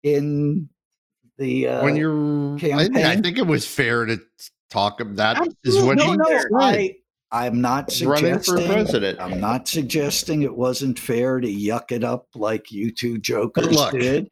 in 0.02 0.68
the. 1.38 1.68
Uh, 1.68 1.84
when 1.84 1.96
you're, 1.96 2.54
I, 2.56 2.58
think- 2.88 2.96
I 2.96 3.16
think 3.16 3.38
it 3.38 3.46
was 3.46 3.66
fair 3.66 4.06
to 4.06 4.18
talk. 4.70 5.00
about 5.00 5.16
That 5.16 5.46
is 5.64 5.76
Absolutely. 5.76 5.86
what 5.86 5.96
no, 5.98 6.10
he 6.10 6.16
no, 6.16 6.38
said. 6.38 6.46
I, 6.58 6.96
I'm 7.32 7.60
not 7.60 7.92
running 8.02 8.38
for 8.38 8.42
suggesting. 8.42 8.66
president. 8.66 9.20
I'm 9.20 9.40
not 9.40 9.68
suggesting 9.68 10.42
it 10.42 10.56
wasn't 10.56 10.98
fair 10.98 11.38
to 11.38 11.46
yuck 11.46 11.92
it 11.92 12.02
up 12.02 12.26
like 12.34 12.72
you 12.72 12.90
two 12.90 13.18
jokers 13.18 13.76
did. 13.92 14.28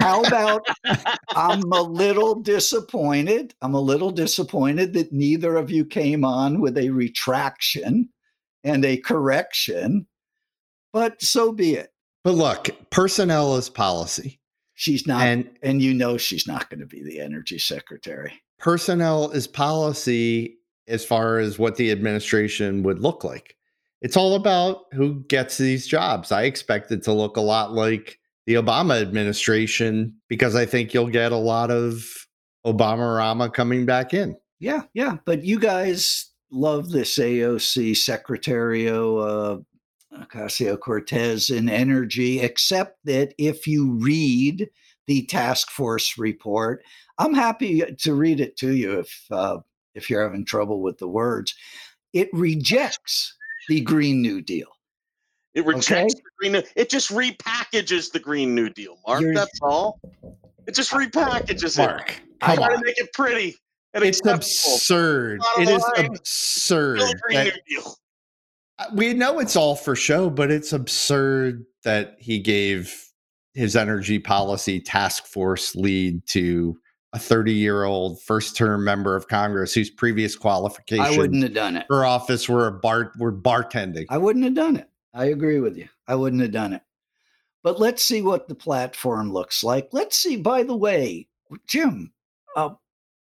How 0.00 0.22
about 0.22 0.66
I'm 1.30 1.62
a 1.70 1.82
little 1.82 2.36
disappointed. 2.36 3.54
I'm 3.60 3.74
a 3.74 3.80
little 3.80 4.10
disappointed 4.10 4.94
that 4.94 5.12
neither 5.12 5.56
of 5.56 5.70
you 5.70 5.84
came 5.84 6.24
on 6.24 6.60
with 6.60 6.78
a 6.78 6.88
retraction 6.90 8.08
and 8.64 8.84
a 8.84 8.96
correction, 8.96 10.06
but 10.92 11.20
so 11.22 11.52
be 11.52 11.74
it. 11.74 11.92
But 12.24 12.34
look, 12.34 12.68
personnel 12.90 13.56
is 13.56 13.68
policy, 13.68 14.40
She's 14.74 15.06
not, 15.06 15.26
and, 15.26 15.50
and 15.62 15.82
you 15.82 15.92
know 15.92 16.16
she's 16.16 16.46
not 16.46 16.70
going 16.70 16.80
to 16.80 16.86
be 16.86 17.02
the 17.02 17.20
energy 17.20 17.58
secretary. 17.58 18.32
personnel 18.58 19.30
is 19.30 19.46
policy 19.46 20.56
as 20.90 21.04
far 21.04 21.38
as 21.38 21.58
what 21.58 21.76
the 21.76 21.90
administration 21.90 22.82
would 22.82 23.00
look 23.00 23.24
like. 23.24 23.56
It's 24.02 24.16
all 24.16 24.34
about 24.34 24.84
who 24.92 25.24
gets 25.28 25.58
these 25.58 25.86
jobs. 25.86 26.32
I 26.32 26.42
expect 26.44 26.90
it 26.90 27.02
to 27.04 27.12
look 27.12 27.36
a 27.36 27.42
lot 27.42 27.72
like 27.72 28.18
the 28.46 28.54
Obama 28.54 29.00
administration 29.00 30.14
because 30.28 30.54
I 30.56 30.66
think 30.66 30.92
you'll 30.92 31.08
get 31.08 31.32
a 31.32 31.36
lot 31.36 31.70
of 31.70 32.04
Obama 32.66 33.16
Rama 33.16 33.50
coming 33.50 33.86
back 33.86 34.14
in. 34.14 34.36
Yeah, 34.58 34.82
yeah. 34.94 35.16
But 35.24 35.44
you 35.44 35.58
guys 35.58 36.30
love 36.50 36.90
this 36.90 37.18
AOC 37.18 37.92
Secretario 37.92 39.58
uh, 39.58 39.58
Ocasio 40.18 40.78
Cortez 40.78 41.50
in 41.50 41.68
energy, 41.68 42.40
except 42.40 42.98
that 43.04 43.34
if 43.38 43.66
you 43.66 43.92
read 43.92 44.68
the 45.06 45.24
task 45.26 45.70
force 45.70 46.18
report, 46.18 46.82
I'm 47.18 47.34
happy 47.34 47.82
to 47.82 48.14
read 48.14 48.40
it 48.40 48.56
to 48.58 48.74
you 48.74 49.00
if 49.00 49.26
uh, 49.30 49.58
if 49.94 50.10
you're 50.10 50.22
having 50.22 50.44
trouble 50.44 50.82
with 50.82 50.98
the 50.98 51.08
words. 51.08 51.54
It 52.12 52.28
rejects 52.32 53.34
the 53.68 53.80
Green 53.80 54.22
New 54.22 54.40
Deal. 54.40 54.68
It 55.54 55.66
rejects 55.66 56.14
okay? 56.14 56.22
the 56.22 56.30
Green 56.38 56.52
New 56.52 56.62
It 56.76 56.90
just 56.90 57.10
repackages 57.10 58.12
the 58.12 58.20
Green 58.20 58.54
New 58.54 58.70
Deal, 58.70 58.98
Mark. 59.06 59.20
You're, 59.20 59.34
that's 59.34 59.58
all. 59.62 60.00
It 60.66 60.74
just 60.74 60.90
repackages 60.92 61.78
Mark, 61.78 62.10
it. 62.10 62.20
I 62.42 62.56
to 62.56 62.80
make 62.84 62.98
it 62.98 63.12
pretty. 63.12 63.56
it's 63.94 64.20
absurd. 64.24 65.40
It 65.58 65.68
is 65.68 65.84
absurd. 65.96 67.00
That, 67.30 67.52
uh, 68.78 68.84
we 68.94 69.12
know 69.14 69.40
it's 69.40 69.56
all 69.56 69.74
for 69.74 69.96
show, 69.96 70.30
but 70.30 70.50
it's 70.50 70.72
absurd 70.72 71.64
that 71.82 72.16
he 72.18 72.38
gave 72.38 73.04
his 73.54 73.74
energy 73.74 74.18
policy 74.18 74.80
task 74.80 75.26
force 75.26 75.74
lead 75.74 76.24
to 76.28 76.78
a 77.12 77.18
30 77.18 77.52
year 77.52 77.84
old 77.84 78.22
first 78.22 78.56
term 78.56 78.84
member 78.84 79.16
of 79.16 79.28
Congress 79.28 79.74
whose 79.74 79.90
previous 79.90 80.36
qualifications 80.36 81.16
I 81.16 81.18
wouldn't 81.18 81.42
have 81.42 81.54
done 81.54 81.76
it. 81.76 81.86
For 81.88 82.04
office 82.04 82.48
were 82.48 82.66
a 82.66 82.72
bar 82.72 83.12
were 83.18 83.32
bartending. 83.32 84.06
I 84.08 84.18
wouldn't 84.18 84.44
have 84.44 84.54
done 84.54 84.76
it. 84.76 84.88
I 85.12 85.26
agree 85.26 85.58
with 85.58 85.76
you. 85.76 85.88
I 86.06 86.14
wouldn't 86.14 86.42
have 86.42 86.52
done 86.52 86.72
it. 86.72 86.82
But 87.62 87.80
let's 87.80 88.04
see 88.04 88.22
what 88.22 88.48
the 88.48 88.54
platform 88.54 89.32
looks 89.32 89.62
like. 89.62 89.88
Let's 89.92 90.16
see, 90.16 90.36
by 90.36 90.62
the 90.62 90.76
way, 90.76 91.28
Jim, 91.66 92.12
uh, 92.56 92.70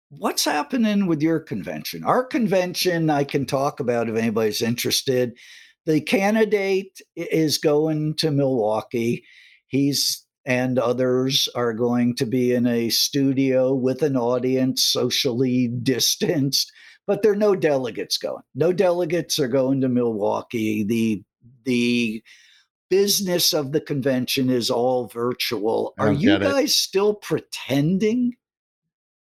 what's 0.09 0.45
happening 0.45 1.05
with 1.05 1.21
your 1.21 1.39
convention? 1.39 2.03
Our 2.03 2.23
convention, 2.23 3.09
I 3.09 3.25
can 3.25 3.45
talk 3.45 3.79
about 3.79 4.09
if 4.09 4.15
anybody's 4.15 4.61
interested. 4.61 5.37
The 5.85 6.01
candidate 6.01 6.99
is 7.15 7.57
going 7.57 8.15
to 8.15 8.31
Milwaukee. 8.31 9.23
He's 9.67 10.25
and 10.45 10.77
others 10.77 11.47
are 11.55 11.73
going 11.73 12.15
to 12.15 12.25
be 12.25 12.53
in 12.53 12.67
a 12.67 12.89
studio 12.89 13.73
with 13.73 14.01
an 14.01 14.17
audience, 14.17 14.83
socially 14.83 15.67
distanced. 15.67 16.71
But 17.05 17.21
there 17.21 17.33
are 17.33 17.35
no 17.35 17.55
delegates 17.55 18.17
going. 18.17 18.43
No 18.55 18.71
delegates 18.71 19.39
are 19.39 19.47
going 19.47 19.81
to 19.81 19.89
Milwaukee. 19.89 20.83
The 20.83 21.23
the 21.65 22.23
business 22.89 23.53
of 23.53 23.71
the 23.71 23.81
convention 23.81 24.49
is 24.49 24.69
all 24.69 25.07
virtual. 25.07 25.93
Are 25.97 26.13
you 26.13 26.37
guys 26.39 26.69
it. 26.69 26.69
still 26.69 27.15
pretending 27.15 28.35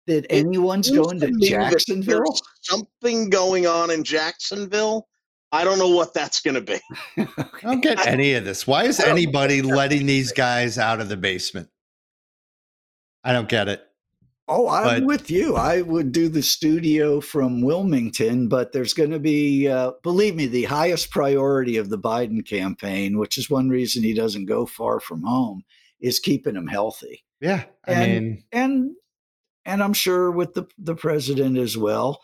that 0.08 0.26
it 0.26 0.32
anyone's 0.46 0.92
going 0.92 1.20
to 1.22 1.32
Jacksonville? 1.42 2.36
something 2.62 3.30
going 3.30 3.66
on 3.66 3.92
in 3.92 4.04
Jacksonville. 4.04 5.08
I 5.56 5.64
don't 5.64 5.80
know 5.80 5.90
what 5.90 6.14
that's 6.14 6.42
going 6.42 6.56
to 6.56 6.62
be. 6.62 6.80
I 7.38 7.62
don't 7.62 7.82
get 7.82 8.06
any 8.06 8.34
of 8.34 8.44
this. 8.44 8.68
Why 8.68 8.84
is 8.84 9.00
anybody 9.00 9.62
letting 9.62 10.06
these 10.06 10.34
guys 10.34 10.78
out 10.78 11.00
of 11.00 11.08
the 11.08 11.16
basement? 11.16 11.70
I 13.24 13.32
don't 13.32 13.48
get 13.48 13.70
it. 13.70 13.82
Oh, 14.48 14.68
I'm 14.68 14.84
but, 14.84 15.06
with 15.06 15.32
you. 15.32 15.56
I 15.56 15.82
would 15.82 16.12
do 16.12 16.30
the 16.30 16.44
studio 16.44 17.20
from 17.22 17.62
Wilmington, 17.62 18.48
but 18.48 18.74
there's 18.74 18.94
going 18.94 19.10
to 19.12 19.20
be, 19.20 19.68
uh, 19.68 19.94
believe 20.04 20.36
me, 20.36 20.46
the 20.46 20.66
highest 20.66 21.10
priority 21.10 21.78
of 21.78 21.90
the 21.90 21.98
Biden 21.98 22.46
campaign, 22.46 23.18
which 23.18 23.38
is 23.38 23.50
one 23.50 23.70
reason 23.70 24.04
he 24.04 24.14
doesn't 24.14 24.46
go 24.46 24.66
far 24.66 25.00
from 25.00 25.24
home, 25.24 25.64
is 26.00 26.20
keeping 26.20 26.56
him 26.56 26.68
healthy. 26.68 27.24
Yeah, 27.40 27.64
I 27.88 27.92
and, 27.94 28.26
mean, 28.26 28.44
and 28.52 28.92
and 29.66 29.82
I'm 29.82 29.94
sure 29.94 30.30
with 30.30 30.54
the 30.54 30.68
the 30.78 30.96
president 30.96 31.58
as 31.58 31.78
well. 31.78 32.22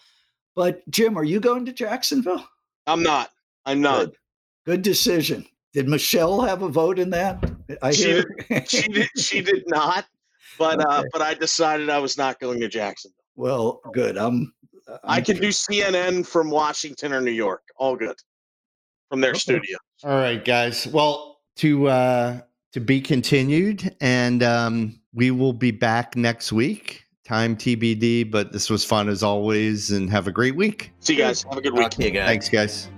But 0.56 0.88
Jim, 0.90 1.18
are 1.18 1.24
you 1.24 1.40
going 1.40 1.66
to 1.66 1.74
Jacksonville? 1.74 2.46
I'm 2.88 3.04
not. 3.04 3.30
I'm 3.66 3.82
not. 3.82 4.06
Good, 4.06 4.16
Good 4.66 4.82
decision. 4.82 5.46
Did 5.74 5.88
Michelle 5.88 6.42
have 6.42 6.64
a 6.64 6.70
vote 6.70 7.00
in 7.00 7.10
that? 7.12 7.50
I 7.82 7.92
she 7.92 8.04
hear. 8.04 8.36
Did, 8.50 8.70
she 8.70 8.88
did. 8.88 9.10
She 9.18 9.42
did 9.42 9.64
not 9.68 10.06
but 10.62 10.80
uh, 10.80 10.84
okay. 10.84 10.96
uh, 10.96 11.04
but 11.12 11.22
I 11.22 11.34
decided 11.34 11.90
I 11.90 11.98
was 11.98 12.18
not 12.18 12.40
going 12.40 12.60
to 12.60 12.68
Jacksonville. 12.68 13.18
Well, 13.36 13.82
good. 13.94 14.18
I'm. 14.18 14.54
I'm 14.88 15.00
i 15.04 15.22
can 15.22 15.38
do 15.38 15.50
CNN 15.50 16.26
from 16.26 16.50
Washington 16.50 17.14
or 17.14 17.22
New 17.22 17.32
York. 17.32 17.64
All 17.78 17.96
good 17.96 18.16
from 19.10 19.22
their 19.22 19.32
okay. 19.32 19.40
studio. 19.40 19.78
All 20.04 20.16
right, 20.16 20.44
guys. 20.44 20.86
Well, 20.88 21.40
to 21.58 21.88
uh, 21.88 22.42
to 22.74 22.80
be 22.80 23.02
continued, 23.02 23.96
and 24.02 24.44
um, 24.44 25.00
we 25.14 25.32
will 25.32 25.54
be 25.54 25.72
back 25.72 26.16
next 26.16 26.52
week. 26.52 27.06
Time 27.32 27.56
TBD, 27.56 28.30
but 28.30 28.52
this 28.52 28.70
was 28.70 28.84
fun 28.84 29.08
as 29.08 29.24
always, 29.24 29.92
and 29.92 30.10
have 30.10 30.28
a 30.28 30.34
great 30.34 30.54
week. 30.54 30.92
See 31.00 31.14
you 31.14 31.20
guys. 31.20 31.44
Have 31.44 31.58
a 31.58 31.62
good 31.62 31.72
week. 31.72 31.86
Okay, 31.86 32.12
guys. 32.12 32.28
Thanks, 32.28 32.50
guys. 32.50 32.90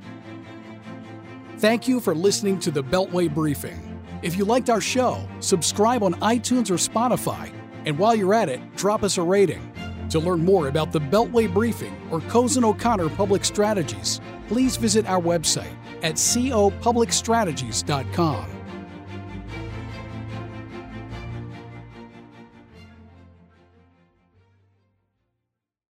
Thank 1.60 1.88
you 1.88 2.00
for 2.00 2.15
listening 2.15 2.58
to 2.62 2.72
the 2.72 2.84
Beltway 2.84 3.32
Briefing. 3.32 4.04
If 4.24 4.36
you 4.36 4.43
liked 4.43 4.72
our 4.72 4.82
show, 4.82 5.24
subscribe 5.39 6.02
on 6.02 6.15
iTunes 6.15 6.72
or 6.72 6.78
Spotify, 6.78 7.54
and 7.86 7.96
while 8.00 8.15
you're 8.15 8.34
at 8.34 8.50
it, 8.50 8.60
drop 8.76 9.04
us 9.04 9.19
a 9.19 9.22
rating. 9.22 9.72
To 10.10 10.17
learn 10.17 10.43
more 10.43 10.67
about 10.67 10.91
the 10.91 11.00
Beltway 11.00 11.54
Briefing 11.54 11.96
or 12.10 12.19
Cozen 12.22 12.63
O'Connor 12.63 13.10
Public 13.10 13.46
Strategies, 13.46 14.19
please 14.48 14.78
visit 14.78 15.06
our 15.06 15.22
website 15.22 15.76
at 16.02 16.15
copublicstrategies.com. 16.15 18.62